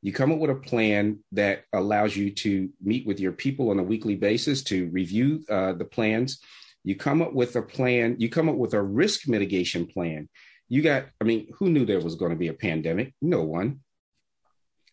You 0.00 0.12
come 0.12 0.32
up 0.32 0.38
with 0.38 0.50
a 0.50 0.54
plan 0.54 1.18
that 1.32 1.64
allows 1.72 2.16
you 2.16 2.30
to 2.30 2.70
meet 2.82 3.06
with 3.06 3.20
your 3.20 3.32
people 3.32 3.70
on 3.70 3.78
a 3.78 3.82
weekly 3.82 4.14
basis 4.14 4.62
to 4.64 4.88
review 4.88 5.44
uh, 5.50 5.72
the 5.74 5.84
plans. 5.84 6.40
You 6.84 6.96
come 6.96 7.20
up 7.20 7.34
with 7.34 7.56
a 7.56 7.62
plan, 7.62 8.16
you 8.18 8.30
come 8.30 8.48
up 8.48 8.56
with 8.56 8.72
a 8.72 8.82
risk 8.82 9.28
mitigation 9.28 9.86
plan. 9.86 10.28
You 10.68 10.82
got, 10.82 11.06
I 11.20 11.24
mean, 11.24 11.48
who 11.58 11.68
knew 11.68 11.84
there 11.84 12.00
was 12.00 12.14
going 12.14 12.30
to 12.30 12.38
be 12.38 12.48
a 12.48 12.54
pandemic? 12.54 13.14
No 13.20 13.42
one. 13.42 13.80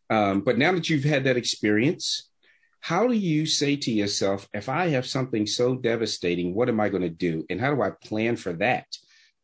Um, 0.09 0.41
but 0.41 0.57
now 0.57 0.71
that 0.73 0.89
you've 0.89 1.03
had 1.03 1.23
that 1.23 1.37
experience, 1.37 2.29
how 2.83 3.07
do 3.07 3.13
you 3.13 3.45
say 3.45 3.77
to 3.77 3.91
yourself, 3.93 4.49
if 4.53 4.67
I 4.67 4.89
have 4.89 5.07
something 5.07 5.47
so 5.47 5.73
devastating, 5.73 6.53
what 6.53 6.67
am 6.67 6.81
I 6.81 6.89
going 6.89 7.03
to 7.03 7.09
do? 7.09 7.45
And 7.49 7.61
how 7.61 7.73
do 7.73 7.81
I 7.81 7.91
plan 7.91 8.35
for 8.35 8.51
that, 8.53 8.87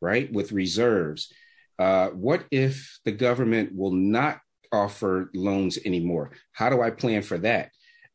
right? 0.02 0.30
With 0.30 0.52
reserves. 0.52 1.32
Uh, 1.80 2.10
what 2.10 2.44
if 2.52 3.00
the 3.06 3.14
government 3.14 3.74
will 3.74 3.94
not 3.94 4.42
offer 4.74 5.32
loans 5.34 5.80
anymore? 5.86 6.32
How 6.52 6.70
do 6.70 6.82
I 6.82 6.92
plan 6.92 7.22
for 7.22 7.38
that? 7.38 7.72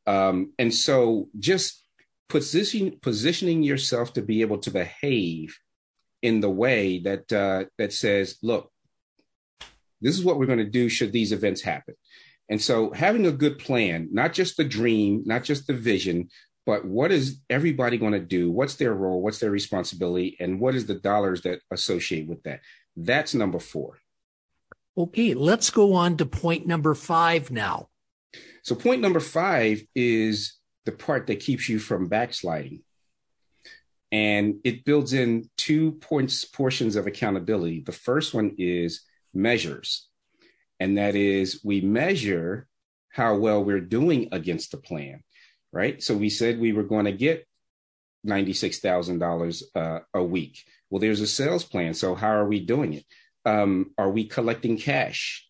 Um, 0.07 0.53
and 0.59 0.75
so 0.75 1.31
just 1.39 1.83
position, 2.29 2.99
positioning 3.01 3.63
yourself 3.63 4.13
to 4.13 4.21
be 4.21 4.43
able 4.43 4.59
to 4.59 4.71
behave 4.71 5.57
in 6.21 6.41
the 6.41 6.51
way 6.51 6.99
that 6.99 7.33
uh, 7.33 7.65
that 7.79 7.95
says, 7.95 8.37
look, 8.43 8.71
this 10.03 10.19
is 10.19 10.23
what 10.23 10.39
we're 10.39 10.45
going 10.45 10.59
to 10.59 10.65
do 10.67 10.91
should 10.91 11.13
these 11.13 11.33
events 11.33 11.63
happen. 11.63 11.95
And 12.49 12.61
so 12.61 12.93
having 12.93 13.27
a 13.27 13.33
good 13.33 13.59
plan, 13.59 14.09
not 14.13 14.33
just 14.33 14.57
the 14.57 14.65
dream, 14.65 15.23
not 15.25 15.45
just 15.45 15.67
the 15.67 15.75
vision, 15.75 16.29
but 16.67 16.85
what 16.85 17.11
is 17.11 17.41
everybody 17.51 17.99
going 17.99 18.13
to 18.13 18.21
do? 18.21 18.51
What's 18.51 18.77
their 18.77 18.95
role? 18.95 19.23
What's 19.23 19.39
their 19.39 19.51
responsibility? 19.51 20.37
And 20.41 20.61
what 20.61 20.75
is 20.75 20.87
the 20.87 20.95
dollars 20.95 21.43
that 21.43 21.61
associate 21.71 22.27
with 22.27 22.43
that? 22.45 22.61
That's 22.97 23.35
number 23.35 23.59
four. 23.59 23.99
Okay, 24.97 25.35
let's 25.35 25.71
go 25.71 25.95
on 25.95 26.17
to 26.19 26.27
point 26.27 26.67
number 26.67 26.95
five 26.95 27.51
now. 27.51 27.89
So, 28.63 28.75
point 28.75 29.01
number 29.03 29.21
five 29.21 29.83
is 29.95 30.57
the 30.85 30.93
part 30.93 31.27
that 31.27 31.41
keeps 31.41 31.69
you 31.69 31.79
from 31.79 32.09
backsliding. 32.09 32.83
And 34.13 34.61
it 34.63 34.85
builds 34.85 35.13
in 35.13 35.51
two 35.57 35.93
points 35.93 36.45
portions 36.45 36.95
of 36.95 37.07
accountability. 37.07 37.81
The 37.81 37.93
first 37.93 38.33
one 38.33 38.55
is 38.59 39.03
measures 39.35 40.09
and 40.81 40.99
that 40.99 41.15
is 41.15 41.61
we 41.65 41.81
measure 41.81 42.67
how 43.11 43.37
well 43.37 43.63
we're 43.63 43.81
doing 43.81 44.29
against 44.33 44.73
the 44.73 44.77
plan, 44.77 45.23
right? 45.73 46.03
So 46.03 46.17
we 46.17 46.31
said 46.31 46.59
we 46.59 46.73
were 46.73 46.83
going 46.83 47.05
to 47.05 47.13
get 47.13 47.47
$96,000 48.27 49.63
uh, 49.75 50.01
a 50.13 50.23
week. 50.23 50.65
Well, 50.91 51.01
there's 51.01 51.21
a 51.21 51.27
sales 51.27 51.65
plan. 51.65 51.95
So 51.95 52.15
how 52.15 52.31
are 52.31 52.47
we 52.47 52.61
doing 52.61 52.95
it? 52.95 53.05
Um, 53.45 53.93
are 53.99 54.11
we 54.11 54.25
collecting 54.25 54.79
cash? 54.79 55.47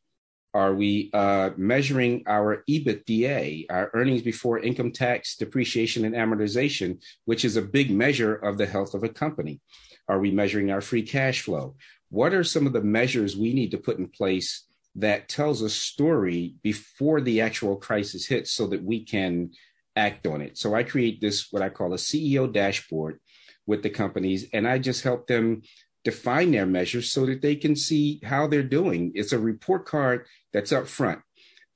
Are 0.53 0.75
we 0.75 1.11
uh, 1.13 1.51
measuring 1.57 2.25
our 2.27 2.63
EBITDA, 2.69 3.67
our 3.71 3.91
earnings 3.93 4.23
before 4.23 4.59
income 4.59 4.93
tax, 4.93 5.37
depreciation, 5.37 6.05
and 6.05 6.15
amortization, 6.15 7.03
which 7.25 7.45
is 7.45 7.57
a 7.57 7.63
big 7.63 7.91
measure 7.91 8.35
of 8.35 8.57
the 8.57 8.67
health 8.67 8.95
of 8.95 9.03
a 9.03 9.09
company? 9.09 9.61
Are 10.07 10.21
we 10.21 10.31
measuring 10.31 10.71
our 10.71 10.81
free 10.81 11.03
cash 11.03 11.43
flow? 11.43 11.75
What 12.11 12.35
are 12.35 12.45
some 12.45 12.67
of 12.67 12.73
the 12.73 12.83
measures 12.83 13.37
we 13.37 13.53
need 13.53 13.73
to 13.73 13.79
put 13.79 13.99
in 13.99 14.07
place 14.09 14.65
that 14.97 15.29
tells 15.29 15.61
a 15.61 15.71
story 15.71 16.55
before 16.63 17.21
the 17.21 17.41
actual 17.41 17.77
crisis 17.77 18.27
hits 18.27 18.53
so 18.53 18.67
that 18.69 18.85
we 18.85 19.05
can 19.05 19.51
act 19.97 20.27
on 20.27 20.41
it. 20.41 20.57
So 20.57 20.75
I 20.75 20.83
create 20.83 21.21
this, 21.21 21.49
what 21.51 21.63
I 21.63 21.69
call 21.69 21.93
a 21.93 21.97
CEO 21.97 22.53
dashboard 22.53 23.21
with 23.67 23.83
the 23.83 23.91
companies, 23.91 24.47
and 24.53 24.69
I 24.69 24.79
just 24.79 25.03
help 25.03 25.27
them 25.27 25.63
define 26.05 26.51
their 26.51 26.67
measures 26.67 27.11
so 27.11 27.27
that 27.27 27.43
they 27.43 27.57
can 27.57 27.75
see 27.75 28.21
how 28.25 28.47
they're 28.47 28.63
doing. 28.63 29.13
It's 29.15 29.33
a 29.33 29.39
report 29.39 29.87
card 29.87 30.27
that's 30.53 30.73
up 30.73 30.87
front 30.87 31.21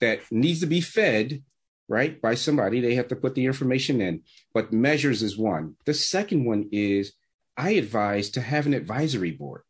that 0.01 0.21
needs 0.31 0.61
to 0.61 0.67
be 0.67 0.81
fed 0.81 1.43
right 1.89 2.21
by 2.21 2.35
somebody 2.35 2.81
they 2.81 2.95
have 2.95 3.09
to 3.09 3.17
put 3.17 3.35
the 3.35 3.47
information 3.47 4.01
in 4.01 4.23
but 4.53 4.73
measures 4.73 5.23
is 5.23 5.39
one 5.39 5.75
the 5.87 5.95
second 5.95 6.45
one 6.45 6.69
is 6.71 7.13
i 7.57 7.71
advise 7.71 8.31
to 8.31 8.41
have 8.41 8.67
an 8.67 8.75
advisory 8.75 9.31
board 9.31 9.63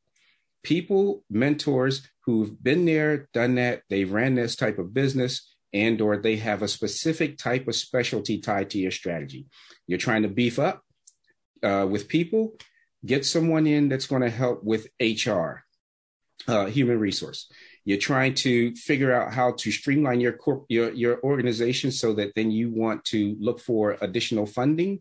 people 0.63 1.25
mentors 1.31 2.07
who've 2.29 2.62
been 2.62 2.85
there, 2.85 3.27
done 3.33 3.55
that, 3.55 3.81
they've 3.88 4.12
ran 4.12 4.35
this 4.35 4.55
type 4.55 4.79
of 4.79 4.93
business, 4.93 5.57
and 5.73 5.99
or 5.99 6.19
they 6.19 6.37
have 6.37 6.61
a 6.61 6.69
specific 6.69 7.38
type 7.38 7.67
of 7.67 7.75
specialty 7.75 8.38
tied 8.38 8.69
to 8.69 8.79
your 8.79 8.91
strategy. 8.91 9.47
You're 9.87 9.99
trying 9.99 10.25
to 10.25 10.29
beef 10.29 10.59
up 10.59 10.83
uh, 11.62 11.87
with 11.88 12.07
people, 12.07 12.53
get 13.07 13.25
someone 13.25 13.67
in 13.67 13.88
that's 13.88 14.07
going 14.07 14.21
to 14.21 14.29
help 14.29 14.62
with 14.62 14.88
HR, 15.01 15.64
uh, 16.47 16.67
human 16.67 17.01
resource. 17.01 17.51
You're 17.87 17.97
trying 17.97 18.35
to 18.45 18.75
figure 18.75 19.11
out 19.11 19.33
how 19.33 19.53
to 19.53 19.71
streamline 19.71 20.21
your 20.21 20.35
corp- 20.35 20.67
your 20.69 20.93
your 20.93 21.23
organization 21.23 21.91
so 21.91 22.12
that 22.12 22.35
then 22.35 22.51
you 22.51 22.71
want 22.71 23.07
to 23.07 23.38
look 23.41 23.59
for 23.59 23.97
additional 24.03 24.45
funding. 24.45 25.01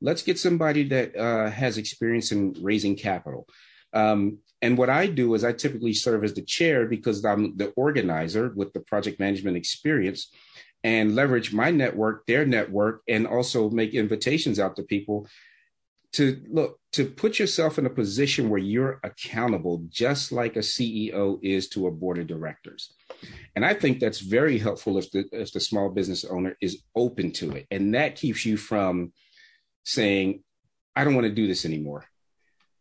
Let's 0.00 0.22
get 0.22 0.40
somebody 0.40 0.82
that 0.88 1.14
uh, 1.14 1.50
has 1.50 1.78
experience 1.78 2.32
in 2.32 2.56
raising 2.60 2.96
capital. 2.96 3.46
Um, 3.94 4.38
and 4.60 4.76
what 4.76 4.90
I 4.90 5.06
do 5.06 5.34
is 5.34 5.44
I 5.44 5.52
typically 5.52 5.92
serve 5.92 6.24
as 6.24 6.34
the 6.34 6.42
chair 6.42 6.86
because 6.86 7.24
I'm 7.24 7.56
the 7.56 7.68
organizer 7.76 8.52
with 8.54 8.72
the 8.72 8.80
project 8.80 9.20
management 9.20 9.56
experience 9.56 10.30
and 10.82 11.14
leverage 11.14 11.52
my 11.52 11.70
network, 11.70 12.26
their 12.26 12.44
network, 12.44 13.02
and 13.08 13.26
also 13.26 13.70
make 13.70 13.94
invitations 13.94 14.58
out 14.58 14.76
to 14.76 14.82
people 14.82 15.26
to 16.14 16.40
look 16.48 16.78
to 16.92 17.04
put 17.04 17.40
yourself 17.40 17.76
in 17.76 17.86
a 17.86 17.90
position 17.90 18.48
where 18.48 18.60
you're 18.60 19.00
accountable, 19.02 19.84
just 19.88 20.30
like 20.30 20.54
a 20.54 20.60
CEO 20.60 21.40
is 21.42 21.68
to 21.70 21.88
a 21.88 21.90
board 21.90 22.18
of 22.18 22.28
directors. 22.28 22.92
And 23.56 23.66
I 23.66 23.74
think 23.74 23.98
that's 23.98 24.20
very 24.20 24.58
helpful 24.58 24.96
if 24.96 25.10
the 25.10 25.24
if 25.32 25.52
the 25.52 25.60
small 25.60 25.90
business 25.90 26.24
owner 26.24 26.56
is 26.60 26.82
open 26.94 27.32
to 27.32 27.56
it, 27.56 27.66
and 27.70 27.94
that 27.94 28.14
keeps 28.14 28.46
you 28.46 28.56
from 28.56 29.12
saying, 29.84 30.44
"I 30.94 31.02
don't 31.02 31.16
want 31.16 31.26
to 31.26 31.34
do 31.34 31.48
this 31.48 31.64
anymore." 31.64 32.04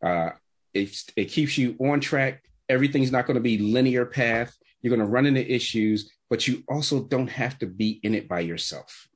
Uh, 0.06 0.32
it, 0.73 0.95
it 1.15 1.25
keeps 1.25 1.57
you 1.57 1.75
on 1.79 1.99
track. 1.99 2.43
Everything's 2.69 3.12
not 3.12 3.25
going 3.25 3.36
to 3.36 3.41
be 3.41 3.57
linear 3.57 4.05
path. 4.05 4.55
You're 4.81 4.95
going 4.95 5.05
to 5.05 5.12
run 5.12 5.25
into 5.25 5.53
issues, 5.53 6.12
but 6.29 6.47
you 6.47 6.63
also 6.67 7.03
don't 7.03 7.29
have 7.29 7.57
to 7.59 7.67
be 7.67 7.99
in 8.03 8.15
it 8.15 8.27
by 8.27 8.41
yourself. 8.41 9.07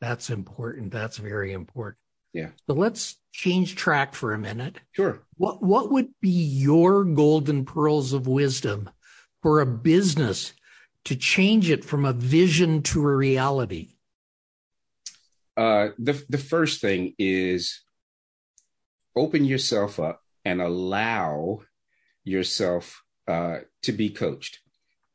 That's 0.00 0.30
important. 0.30 0.92
That's 0.92 1.18
very 1.18 1.52
important. 1.52 1.98
Yeah. 2.32 2.50
So 2.66 2.74
let's 2.74 3.16
change 3.32 3.74
track 3.74 4.14
for 4.14 4.32
a 4.32 4.38
minute. 4.38 4.80
Sure. 4.92 5.22
What 5.36 5.62
what 5.62 5.90
would 5.90 6.08
be 6.20 6.28
your 6.28 7.04
golden 7.04 7.64
pearls 7.64 8.12
of 8.12 8.26
wisdom 8.26 8.90
for 9.42 9.60
a 9.60 9.66
business 9.66 10.52
to 11.04 11.16
change 11.16 11.70
it 11.70 11.84
from 11.84 12.04
a 12.04 12.12
vision 12.12 12.82
to 12.82 13.06
a 13.06 13.16
reality? 13.16 13.94
Uh, 15.56 15.88
the 15.98 16.22
the 16.28 16.38
first 16.38 16.80
thing 16.80 17.14
is 17.18 17.80
open 19.16 19.44
yourself 19.44 19.98
up 19.98 20.22
and 20.48 20.62
allow 20.62 21.60
yourself 22.24 23.02
uh, 23.26 23.58
to 23.82 23.92
be 23.92 24.08
coached, 24.08 24.60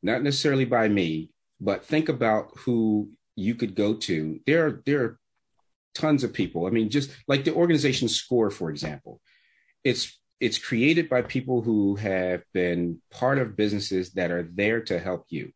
not 0.03 0.21
necessarily 0.21 0.65
by 0.65 0.87
me, 0.87 1.31
but 1.59 1.83
think 1.83 2.07
about 2.07 2.51
who 2.59 3.09
you 3.35 3.55
could 3.55 3.73
go 3.73 3.95
to. 3.95 4.39
There 4.45 4.67
are 4.67 4.83
there 4.85 5.03
are 5.03 5.19
tons 5.95 6.23
of 6.23 6.33
people. 6.33 6.67
I 6.67 6.69
mean, 6.69 6.91
just 6.91 7.09
like 7.27 7.45
the 7.45 7.55
organization 7.55 8.07
SCORE, 8.09 8.51
for 8.51 8.69
example, 8.69 9.21
it's 9.83 10.19
it's 10.39 10.59
created 10.59 11.09
by 11.09 11.23
people 11.23 11.61
who 11.61 11.95
have 11.95 12.43
been 12.53 13.01
part 13.09 13.39
of 13.39 13.55
businesses 13.55 14.11
that 14.11 14.29
are 14.29 14.47
there 14.53 14.81
to 14.81 14.99
help 14.99 15.25
you. 15.29 15.51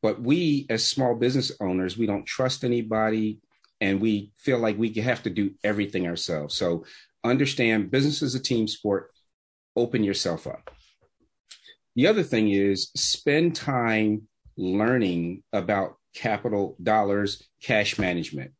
But 0.00 0.22
we, 0.22 0.66
as 0.70 0.86
small 0.86 1.16
business 1.16 1.50
owners, 1.60 1.98
we 1.98 2.06
don't 2.06 2.24
trust 2.24 2.62
anybody, 2.62 3.40
and 3.80 4.00
we 4.00 4.30
feel 4.36 4.58
like 4.58 4.78
we 4.78 4.92
have 4.92 5.24
to 5.24 5.30
do 5.30 5.54
everything 5.64 6.06
ourselves. 6.06 6.54
So 6.54 6.84
understand, 7.24 7.90
business 7.90 8.22
is 8.22 8.34
a 8.34 8.40
team 8.40 8.68
sport. 8.68 9.10
Open 9.76 10.02
yourself 10.04 10.46
up. 10.46 10.70
The 11.94 12.06
other 12.06 12.22
thing 12.22 12.50
is 12.50 12.90
spend 12.96 13.56
time 13.56 14.28
learning 14.56 15.42
about 15.52 15.96
capital 16.14 16.76
dollars, 16.82 17.42
cash 17.62 17.98
management. 17.98 18.52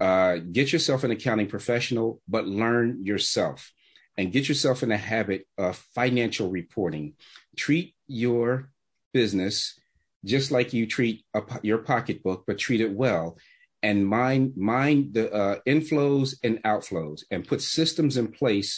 Uh, 0.00 0.36
get 0.36 0.72
yourself 0.72 1.04
an 1.04 1.10
accounting 1.10 1.46
professional, 1.46 2.20
but 2.28 2.46
learn 2.46 3.04
yourself 3.04 3.72
and 4.16 4.32
get 4.32 4.48
yourself 4.48 4.82
in 4.82 4.92
a 4.92 4.96
habit 4.96 5.46
of 5.58 5.76
financial 5.94 6.50
reporting. 6.50 7.14
Treat 7.56 7.94
your 8.06 8.70
business 9.12 9.78
just 10.24 10.50
like 10.50 10.72
you 10.72 10.86
treat 10.86 11.24
a, 11.34 11.42
your 11.62 11.78
pocketbook, 11.78 12.44
but 12.46 12.58
treat 12.58 12.80
it 12.80 12.92
well. 12.92 13.36
And 13.84 14.06
mind 14.06 14.56
mind 14.56 15.14
the 15.14 15.26
uh, 15.32 15.56
inflows 15.68 16.28
and 16.42 16.56
outflows, 16.64 17.20
and 17.30 17.46
put 17.46 17.60
systems 17.60 18.16
in 18.16 18.28
place 18.40 18.70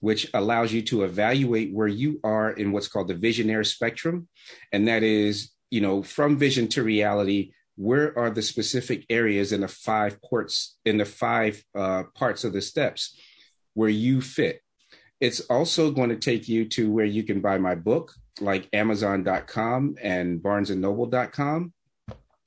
which 0.00 0.30
allows 0.32 0.72
you 0.72 0.82
to 0.82 1.04
evaluate 1.04 1.72
where 1.72 1.88
you 1.88 2.18
are 2.24 2.50
in 2.50 2.72
what's 2.72 2.88
called 2.88 3.08
the 3.08 3.14
visionaire 3.14 3.66
spectrum. 3.66 4.28
And 4.72 4.88
that 4.88 5.02
is, 5.02 5.50
you 5.70 5.82
know, 5.82 6.02
from 6.02 6.38
vision 6.38 6.68
to 6.68 6.82
reality, 6.82 7.52
where 7.76 8.16
are 8.18 8.30
the 8.30 8.42
specific 8.42 9.06
areas 9.08 9.52
in 9.52 9.62
the 9.62 9.68
five 9.68 10.20
ports, 10.22 10.78
in 10.84 10.98
the 10.98 11.04
five 11.04 11.62
uh, 11.74 12.04
parts 12.14 12.44
of 12.44 12.52
the 12.52 12.62
steps 12.62 13.18
where 13.74 13.88
you 13.88 14.20
fit? 14.20 14.62
It's 15.20 15.40
also 15.40 15.90
going 15.90 16.10
to 16.10 16.16
take 16.16 16.48
you 16.48 16.64
to 16.70 16.90
where 16.90 17.04
you 17.04 17.22
can 17.22 17.40
buy 17.40 17.58
my 17.58 17.74
book, 17.74 18.12
like 18.40 18.68
Amazon.com 18.72 19.96
and 20.02 20.40
BarnesandNoble.com. 20.40 21.72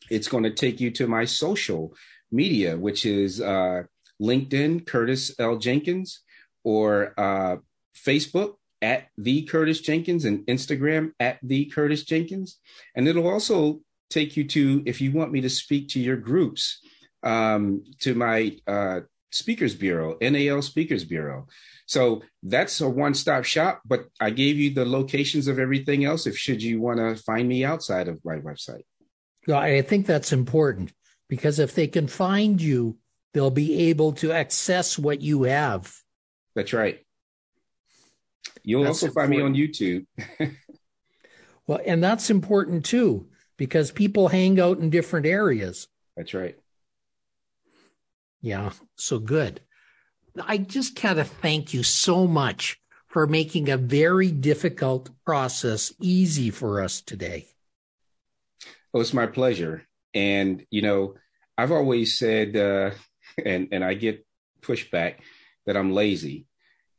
It's 0.09 0.27
going 0.27 0.43
to 0.43 0.53
take 0.53 0.79
you 0.79 0.91
to 0.91 1.07
my 1.07 1.25
social 1.25 1.93
media, 2.31 2.77
which 2.77 3.05
is 3.05 3.39
uh, 3.39 3.83
LinkedIn, 4.21 4.85
Curtis 4.87 5.33
L. 5.39 5.57
Jenkins, 5.57 6.21
or 6.63 7.13
uh, 7.17 7.57
Facebook 7.95 8.55
at 8.81 9.07
the 9.17 9.43
Curtis 9.43 9.79
Jenkins 9.79 10.25
and 10.25 10.45
Instagram 10.47 11.11
at 11.19 11.39
the 11.41 11.65
Curtis 11.65 12.03
Jenkins. 12.03 12.59
And 12.95 13.07
it'll 13.07 13.29
also 13.29 13.81
take 14.09 14.37
you 14.37 14.43
to, 14.45 14.83
if 14.85 15.01
you 15.01 15.11
want 15.11 15.31
me 15.31 15.41
to 15.41 15.49
speak 15.49 15.89
to 15.89 15.99
your 15.99 16.17
groups, 16.17 16.79
um, 17.23 17.83
to 17.99 18.13
my 18.13 18.57
uh, 18.67 19.01
Speakers 19.31 19.75
Bureau, 19.75 20.17
NAL 20.21 20.61
Speakers 20.61 21.03
Bureau. 21.03 21.47
So 21.85 22.21
that's 22.43 22.79
a 22.81 22.89
one-stop 22.89 23.43
shop, 23.43 23.81
but 23.85 24.05
I 24.19 24.29
gave 24.29 24.57
you 24.57 24.73
the 24.73 24.85
locations 24.85 25.47
of 25.47 25.59
everything 25.59 26.05
else 26.05 26.27
if 26.27 26.37
should 26.37 26.61
you 26.61 26.79
want 26.79 26.99
to 26.99 27.21
find 27.23 27.47
me 27.47 27.65
outside 27.65 28.07
of 28.07 28.23
my 28.23 28.37
website. 28.37 28.83
Well, 29.47 29.59
I 29.59 29.81
think 29.81 30.05
that's 30.05 30.31
important 30.31 30.93
because 31.27 31.59
if 31.59 31.75
they 31.75 31.87
can 31.87 32.07
find 32.07 32.61
you, 32.61 32.97
they'll 33.33 33.51
be 33.51 33.89
able 33.89 34.13
to 34.13 34.31
access 34.31 34.97
what 34.97 35.21
you 35.21 35.43
have. 35.43 35.93
That's 36.55 36.71
right. 36.71 36.99
You'll 38.63 38.83
that's 38.83 39.03
also 39.03 39.13
find 39.13 39.29
me 39.29 39.41
on 39.41 39.53
YouTube. 39.53 40.05
well, 41.67 41.79
and 41.85 42.01
that's 42.03 42.29
important 42.29 42.85
too, 42.85 43.27
because 43.57 43.91
people 43.91 44.27
hang 44.29 44.59
out 44.59 44.79
in 44.79 44.89
different 44.89 45.25
areas. 45.25 45.87
That's 46.15 46.33
right. 46.33 46.57
Yeah, 48.41 48.71
so 48.95 49.19
good. 49.19 49.61
I 50.41 50.57
just 50.57 50.95
kind 50.95 51.19
of 51.19 51.27
thank 51.27 51.73
you 51.73 51.83
so 51.83 52.27
much 52.27 52.79
for 53.07 53.27
making 53.27 53.69
a 53.69 53.77
very 53.77 54.31
difficult 54.31 55.09
process 55.23 55.93
easy 56.01 56.49
for 56.49 56.81
us 56.81 57.01
today. 57.01 57.47
Oh, 58.93 58.99
it's 58.99 59.13
my 59.13 59.27
pleasure. 59.27 59.83
And, 60.13 60.65
you 60.71 60.81
know, 60.81 61.15
I've 61.57 61.71
always 61.71 62.17
said, 62.17 62.55
uh, 62.55 62.91
and 63.45 63.69
and 63.71 63.83
I 63.83 63.93
get 63.93 64.25
pushback 64.61 65.15
that 65.65 65.77
I'm 65.77 65.93
lazy, 65.93 66.45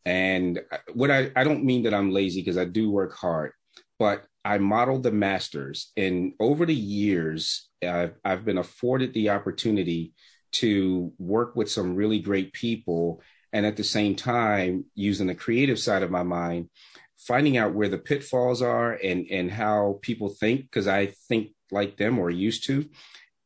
and 0.04 0.60
what 0.92 1.10
I 1.10 1.30
I 1.36 1.44
don't 1.44 1.64
mean 1.64 1.84
that 1.84 1.94
I'm 1.94 2.10
lazy 2.10 2.40
because 2.40 2.58
I 2.58 2.64
do 2.64 2.90
work 2.90 3.14
hard, 3.14 3.52
but 3.98 4.24
I 4.44 4.58
modeled 4.58 5.02
the 5.02 5.12
masters, 5.12 5.90
and 5.96 6.34
over 6.38 6.66
the 6.66 6.74
years, 6.74 7.68
I've 7.82 8.14
I've 8.24 8.44
been 8.44 8.58
afforded 8.58 9.14
the 9.14 9.30
opportunity 9.30 10.12
to 10.52 11.12
work 11.18 11.56
with 11.56 11.70
some 11.70 11.94
really 11.96 12.20
great 12.20 12.52
people, 12.52 13.22
and 13.52 13.64
at 13.64 13.76
the 13.76 13.84
same 13.84 14.14
time, 14.14 14.84
using 14.94 15.26
the 15.26 15.34
creative 15.34 15.78
side 15.78 16.02
of 16.02 16.10
my 16.10 16.22
mind, 16.22 16.68
finding 17.16 17.56
out 17.56 17.74
where 17.74 17.88
the 17.88 17.98
pitfalls 17.98 18.60
are 18.60 18.92
and 18.92 19.26
and 19.30 19.50
how 19.50 19.98
people 20.02 20.28
think 20.28 20.62
because 20.62 20.86
I 20.86 21.06
think 21.28 21.52
like 21.70 21.96
them 21.96 22.18
or 22.18 22.30
used 22.30 22.64
to, 22.66 22.88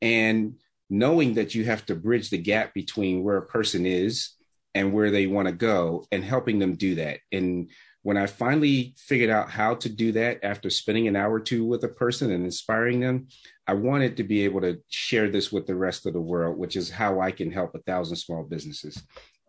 and 0.02 0.54
knowing 0.90 1.34
that 1.34 1.54
you 1.54 1.64
have 1.64 1.84
to 1.86 1.94
bridge 1.94 2.30
the 2.30 2.38
gap 2.38 2.74
between 2.74 3.22
where 3.22 3.36
a 3.36 3.46
person 3.46 3.86
is 3.86 4.30
and 4.74 4.92
where 4.92 5.10
they 5.10 5.26
want 5.26 5.46
to 5.48 5.52
go 5.52 6.04
and 6.10 6.24
helping 6.24 6.58
them 6.58 6.74
do 6.74 6.94
that. 6.96 7.18
And 7.32 7.70
when 8.08 8.16
I 8.16 8.24
finally 8.24 8.94
figured 8.96 9.28
out 9.28 9.50
how 9.50 9.74
to 9.74 9.88
do 9.90 10.12
that 10.12 10.42
after 10.42 10.70
spending 10.70 11.08
an 11.08 11.14
hour 11.14 11.34
or 11.34 11.40
two 11.40 11.66
with 11.66 11.84
a 11.84 11.88
person 11.88 12.32
and 12.32 12.42
inspiring 12.42 13.00
them, 13.00 13.28
I 13.66 13.74
wanted 13.74 14.16
to 14.16 14.24
be 14.24 14.46
able 14.46 14.62
to 14.62 14.78
share 14.88 15.28
this 15.28 15.52
with 15.52 15.66
the 15.66 15.74
rest 15.74 16.06
of 16.06 16.14
the 16.14 16.20
world, 16.22 16.56
which 16.56 16.74
is 16.74 16.88
how 16.88 17.20
I 17.20 17.32
can 17.32 17.52
help 17.52 17.74
a 17.74 17.80
thousand 17.80 18.16
small 18.16 18.44
businesses 18.44 19.02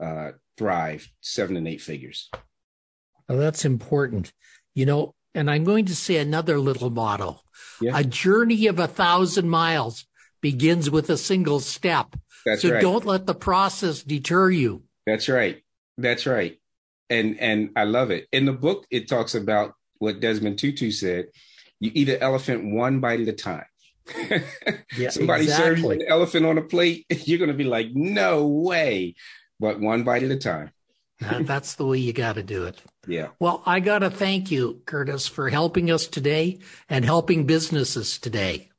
uh, 0.04 0.32
thrive 0.58 1.08
seven 1.22 1.56
and 1.56 1.70
eight 1.70 1.80
figures. 1.80 2.30
Well, 3.30 3.38
that's 3.38 3.64
important. 3.64 4.34
You 4.76 4.86
know, 4.86 5.16
and 5.34 5.50
I'm 5.50 5.64
going 5.64 5.86
to 5.86 5.96
say 5.96 6.18
another 6.18 6.60
little 6.60 6.90
motto 6.90 7.40
yeah. 7.80 7.98
a 7.98 8.04
journey 8.04 8.68
of 8.68 8.78
a 8.78 8.88
thousand 8.88 9.50
miles 9.50 10.06
begins 10.42 10.90
with 10.90 11.10
a 11.10 11.16
single 11.16 11.62
step. 11.62 12.14
That's 12.46 12.64
so 12.64 12.72
right. 12.72 12.82
don't 12.82 13.06
let 13.06 13.26
the 13.26 13.36
process 13.36 14.04
deter 14.04 14.50
you. 14.50 14.84
That's 15.08 15.30
right. 15.30 15.64
That's 15.98 16.26
right. 16.26 16.60
And 17.10 17.40
and 17.40 17.72
I 17.76 17.86
love 17.86 18.12
it. 18.12 18.28
In 18.32 18.46
the 18.46 18.54
book, 18.54 18.86
it 18.92 19.08
talks 19.08 19.36
about 19.36 19.74
what 19.98 20.20
Desmond 20.20 20.60
Tutu 20.60 20.92
said. 20.92 21.28
You 21.80 21.92
eat 21.94 22.10
an 22.10 22.22
elephant 22.22 22.74
one 22.74 23.00
bite 23.00 23.22
at 23.22 23.28
a 23.28 23.34
time. 23.34 23.66
yeah, 24.98 25.10
Somebody 25.10 25.44
exactly. 25.44 25.66
serves 25.66 25.82
you 25.82 25.92
an 25.92 26.02
elephant 26.08 26.46
on 26.46 26.58
a 26.58 26.62
plate, 26.62 27.06
you're 27.10 27.38
going 27.38 27.52
to 27.52 27.58
be 27.58 27.64
like, 27.64 27.90
no 27.94 28.48
way, 28.48 29.16
but 29.60 29.80
one 29.80 30.04
bite 30.04 30.24
at 30.24 30.32
a 30.32 30.38
time. 30.38 30.72
That's 31.20 31.76
the 31.76 31.86
way 31.86 31.98
you 31.98 32.14
got 32.14 32.36
to 32.36 32.44
do 32.44 32.64
it. 32.66 32.82
Yeah. 33.06 33.28
Well, 33.40 33.62
I 33.66 33.82
got 33.82 34.00
to 34.00 34.10
thank 34.10 34.52
you, 34.52 34.82
Curtis, 34.86 35.28
for 35.28 35.50
helping 35.50 35.92
us 35.92 36.08
today 36.08 36.60
and 36.88 37.04
helping 37.04 37.46
businesses 37.46 38.18
today. 38.18 38.70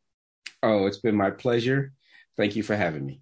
Oh, 0.62 0.86
it's 0.86 0.98
been 0.98 1.16
my 1.16 1.30
pleasure. 1.30 1.92
Thank 2.36 2.56
you 2.56 2.62
for 2.62 2.76
having 2.76 3.04
me. 3.04 3.20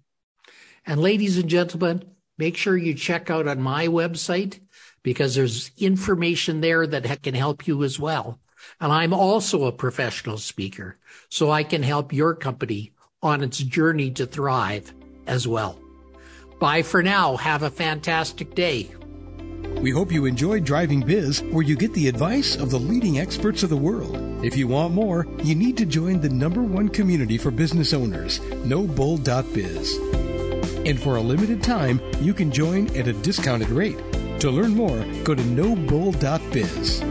And 0.85 1.01
ladies 1.01 1.37
and 1.37 1.49
gentlemen, 1.49 2.03
make 2.37 2.55
sure 2.55 2.77
you 2.77 2.93
check 2.93 3.29
out 3.29 3.47
on 3.47 3.61
my 3.61 3.87
website 3.87 4.61
because 5.03 5.35
there's 5.35 5.71
information 5.77 6.61
there 6.61 6.85
that 6.87 7.23
can 7.23 7.35
help 7.35 7.67
you 7.67 7.83
as 7.83 7.99
well. 7.99 8.39
And 8.79 8.91
I'm 8.91 9.13
also 9.13 9.65
a 9.65 9.71
professional 9.71 10.37
speaker, 10.37 10.97
so 11.29 11.49
I 11.49 11.63
can 11.63 11.83
help 11.83 12.13
your 12.13 12.35
company 12.35 12.91
on 13.21 13.43
its 13.43 13.57
journey 13.57 14.11
to 14.11 14.25
thrive 14.25 14.93
as 15.27 15.47
well. 15.47 15.79
Bye 16.59 16.81
for 16.81 17.01
now. 17.01 17.37
Have 17.37 17.63
a 17.63 17.69
fantastic 17.69 18.53
day. 18.55 18.91
We 19.81 19.91
hope 19.91 20.11
you 20.11 20.25
enjoyed 20.25 20.65
Driving 20.65 21.01
Biz, 21.01 21.41
where 21.51 21.63
you 21.63 21.77
get 21.77 21.93
the 21.93 22.09
advice 22.09 22.57
of 22.57 22.69
the 22.69 22.79
leading 22.79 23.19
experts 23.19 23.63
of 23.63 23.69
the 23.69 23.77
world. 23.77 24.17
If 24.43 24.57
you 24.57 24.67
want 24.67 24.93
more, 24.93 25.25
you 25.41 25.55
need 25.55 25.77
to 25.77 25.85
join 25.85 26.19
the 26.19 26.29
number 26.29 26.61
one 26.61 26.89
community 26.89 27.37
for 27.37 27.49
business 27.49 27.93
owners, 27.93 28.39
nobull.biz. 28.65 29.95
And 30.85 30.99
for 30.99 31.15
a 31.15 31.21
limited 31.21 31.63
time, 31.63 32.01
you 32.19 32.33
can 32.33 32.51
join 32.51 32.87
at 32.97 33.07
a 33.07 33.13
discounted 33.13 33.69
rate. 33.69 33.97
To 34.39 34.49
learn 34.49 34.73
more, 34.73 35.03
go 35.25 35.35
to 35.35 35.43
nobull.biz. 35.43 37.08